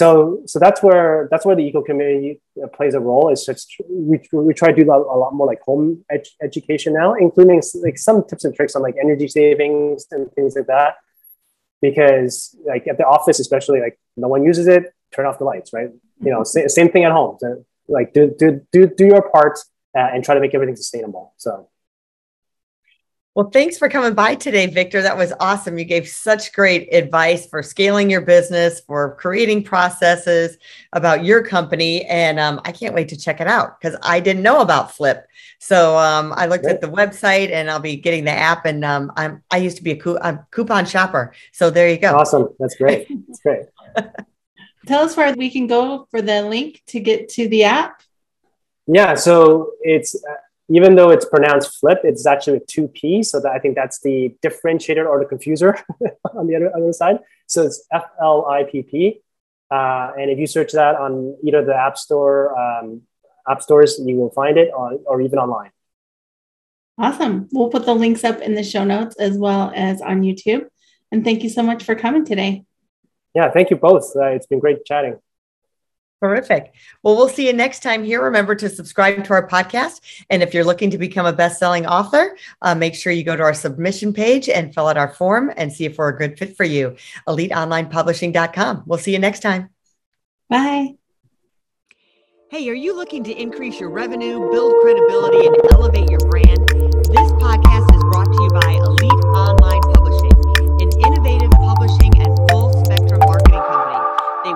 So 0.00 0.40
so 0.46 0.58
that's 0.58 0.82
where 0.82 1.28
that's 1.30 1.46
where 1.46 1.54
the 1.54 1.62
eco 1.62 1.80
community 1.80 2.40
uh, 2.62 2.66
plays 2.76 2.94
a 2.94 3.00
role. 3.00 3.30
Is 3.32 3.44
just 3.44 3.76
we, 3.88 4.16
we 4.32 4.52
try 4.52 4.72
to 4.72 4.84
do 4.84 4.90
a, 4.90 4.96
a 4.96 5.18
lot 5.22 5.32
more 5.34 5.46
like 5.46 5.60
home 5.60 6.04
ed- 6.10 6.34
education 6.42 6.94
now, 6.94 7.14
including 7.14 7.62
like 7.86 7.96
some 7.96 8.24
tips 8.28 8.44
and 8.44 8.52
tricks 8.56 8.74
on 8.74 8.82
like 8.82 8.96
energy 9.00 9.28
savings 9.28 10.06
and 10.10 10.32
things 10.32 10.56
like 10.56 10.66
that. 10.66 10.96
Because 11.80 12.56
like 12.66 12.88
at 12.88 12.98
the 12.98 13.06
office, 13.06 13.38
especially, 13.38 13.80
like 13.80 13.96
no 14.16 14.28
one 14.28 14.42
uses 14.42 14.66
it. 14.66 14.92
Turn 15.14 15.26
off 15.26 15.38
the 15.38 15.44
lights, 15.44 15.72
right? 15.72 15.90
you 16.20 16.30
know, 16.32 16.42
sa- 16.42 16.66
same 16.66 16.90
thing 16.90 17.04
at 17.04 17.12
home. 17.12 17.36
So, 17.40 17.64
like 17.88 18.12
do, 18.12 18.34
do, 18.38 18.60
do, 18.72 18.86
do 18.86 19.06
your 19.06 19.22
part 19.30 19.58
uh, 19.96 20.08
and 20.12 20.24
try 20.24 20.34
to 20.34 20.40
make 20.40 20.54
everything 20.54 20.76
sustainable. 20.76 21.34
So. 21.36 21.68
Well, 23.34 23.50
thanks 23.50 23.76
for 23.76 23.88
coming 23.88 24.14
by 24.14 24.36
today, 24.36 24.68
Victor. 24.68 25.02
That 25.02 25.16
was 25.16 25.32
awesome. 25.40 25.76
You 25.76 25.84
gave 25.84 26.06
such 26.08 26.52
great 26.52 26.94
advice 26.94 27.48
for 27.48 27.64
scaling 27.64 28.08
your 28.08 28.20
business, 28.20 28.78
for 28.78 29.16
creating 29.16 29.64
processes 29.64 30.56
about 30.92 31.24
your 31.24 31.42
company. 31.42 32.04
And 32.04 32.38
um, 32.38 32.60
I 32.64 32.70
can't 32.70 32.94
wait 32.94 33.08
to 33.08 33.16
check 33.16 33.40
it 33.40 33.48
out 33.48 33.80
because 33.80 33.98
I 34.04 34.20
didn't 34.20 34.44
know 34.44 34.60
about 34.60 34.90
Flipp. 34.90 35.24
So 35.58 35.98
um, 35.98 36.32
I 36.36 36.46
looked 36.46 36.66
at 36.66 36.80
the 36.80 36.86
website 36.86 37.50
and 37.50 37.68
I'll 37.68 37.80
be 37.80 37.96
getting 37.96 38.22
the 38.22 38.30
app. 38.30 38.66
And 38.66 38.84
um, 38.84 39.10
I'm, 39.16 39.42
I 39.50 39.56
used 39.56 39.78
to 39.78 39.82
be 39.82 39.90
a, 39.90 39.96
coup- 39.96 40.18
a 40.22 40.46
coupon 40.52 40.86
shopper. 40.86 41.34
So 41.50 41.70
there 41.70 41.88
you 41.88 41.98
go. 41.98 42.14
Awesome. 42.14 42.50
That's 42.60 42.76
great. 42.76 43.08
That's 43.26 43.40
great. 43.40 43.64
tell 44.86 45.02
us 45.02 45.16
where 45.16 45.34
we 45.34 45.50
can 45.50 45.66
go 45.66 46.06
for 46.12 46.22
the 46.22 46.42
link 46.42 46.82
to 46.86 47.00
get 47.00 47.30
to 47.30 47.48
the 47.48 47.64
app. 47.64 48.00
Yeah, 48.86 49.14
so 49.14 49.72
it's 49.80 50.14
uh, 50.14 50.34
even 50.68 50.94
though 50.94 51.10
it's 51.10 51.24
pronounced 51.26 51.78
flip, 51.78 52.00
it's 52.04 52.26
actually 52.26 52.58
with 52.58 52.66
two 52.66 52.88
P. 52.88 53.22
So 53.22 53.40
that 53.40 53.52
I 53.52 53.58
think 53.58 53.74
that's 53.74 54.00
the 54.00 54.34
differentiator 54.42 55.06
or 55.06 55.18
the 55.18 55.26
confuser 55.26 55.80
on 56.34 56.46
the 56.46 56.56
other, 56.56 56.74
other 56.76 56.92
side. 56.92 57.18
So 57.46 57.62
it's 57.62 57.86
F 57.92 58.04
L 58.20 58.46
I 58.46 58.64
P 58.64 58.82
P. 58.82 59.20
Uh, 59.70 60.12
and 60.18 60.30
if 60.30 60.38
you 60.38 60.46
search 60.46 60.72
that 60.72 60.96
on 60.96 61.36
either 61.42 61.64
the 61.64 61.74
App 61.74 61.98
Store, 61.98 62.58
um, 62.58 63.02
app 63.48 63.62
stores, 63.62 64.00
you 64.02 64.16
will 64.16 64.30
find 64.30 64.56
it, 64.56 64.70
or, 64.74 64.98
or 65.06 65.20
even 65.20 65.38
online. 65.38 65.70
Awesome. 66.96 67.48
We'll 67.50 67.70
put 67.70 67.86
the 67.86 67.94
links 67.94 68.24
up 68.24 68.40
in 68.40 68.54
the 68.54 68.62
show 68.62 68.84
notes 68.84 69.16
as 69.16 69.36
well 69.36 69.72
as 69.74 70.00
on 70.00 70.22
YouTube. 70.22 70.66
And 71.10 71.24
thank 71.24 71.42
you 71.42 71.48
so 71.48 71.62
much 71.62 71.82
for 71.82 71.94
coming 71.94 72.24
today. 72.24 72.64
Yeah, 73.34 73.50
thank 73.50 73.70
you 73.70 73.76
both. 73.76 74.14
Uh, 74.14 74.26
it's 74.26 74.46
been 74.46 74.60
great 74.60 74.84
chatting. 74.84 75.18
Terrific. 76.24 76.72
Well, 77.02 77.16
we'll 77.16 77.28
see 77.28 77.46
you 77.46 77.52
next 77.52 77.82
time 77.82 78.02
here. 78.02 78.22
Remember 78.22 78.54
to 78.54 78.70
subscribe 78.70 79.24
to 79.24 79.34
our 79.34 79.46
podcast. 79.46 80.00
And 80.30 80.42
if 80.42 80.54
you're 80.54 80.64
looking 80.64 80.88
to 80.88 80.96
become 80.96 81.26
a 81.26 81.34
best 81.34 81.58
selling 81.58 81.84
author, 81.84 82.38
uh, 82.62 82.74
make 82.74 82.94
sure 82.94 83.12
you 83.12 83.24
go 83.24 83.36
to 83.36 83.42
our 83.42 83.52
submission 83.52 84.14
page 84.14 84.48
and 84.48 84.72
fill 84.72 84.86
out 84.86 84.96
our 84.96 85.12
form 85.12 85.52
and 85.54 85.70
see 85.70 85.84
if 85.84 85.98
we're 85.98 86.08
a 86.08 86.16
good 86.16 86.38
fit 86.38 86.56
for 86.56 86.64
you. 86.64 86.96
EliteOnlinePublishing.com. 87.28 88.84
We'll 88.86 88.98
see 88.98 89.12
you 89.12 89.18
next 89.18 89.40
time. 89.40 89.68
Bye. 90.48 90.94
Hey, 92.50 92.70
are 92.70 92.74
you 92.74 92.96
looking 92.96 93.22
to 93.24 93.32
increase 93.38 93.78
your 93.78 93.90
revenue, 93.90 94.50
build 94.50 94.72
credibility, 94.80 95.46
and 95.46 95.56
elevate 95.72 96.08
your 96.08 96.20
brand? 96.20 96.66
This 96.70 97.32
podcast 97.32 97.94
is 97.94 98.02
brought 98.04 98.32
to 98.32 98.42
you 98.42 98.48
by 98.48 98.70
Elite 98.82 99.24
Online 99.36 99.74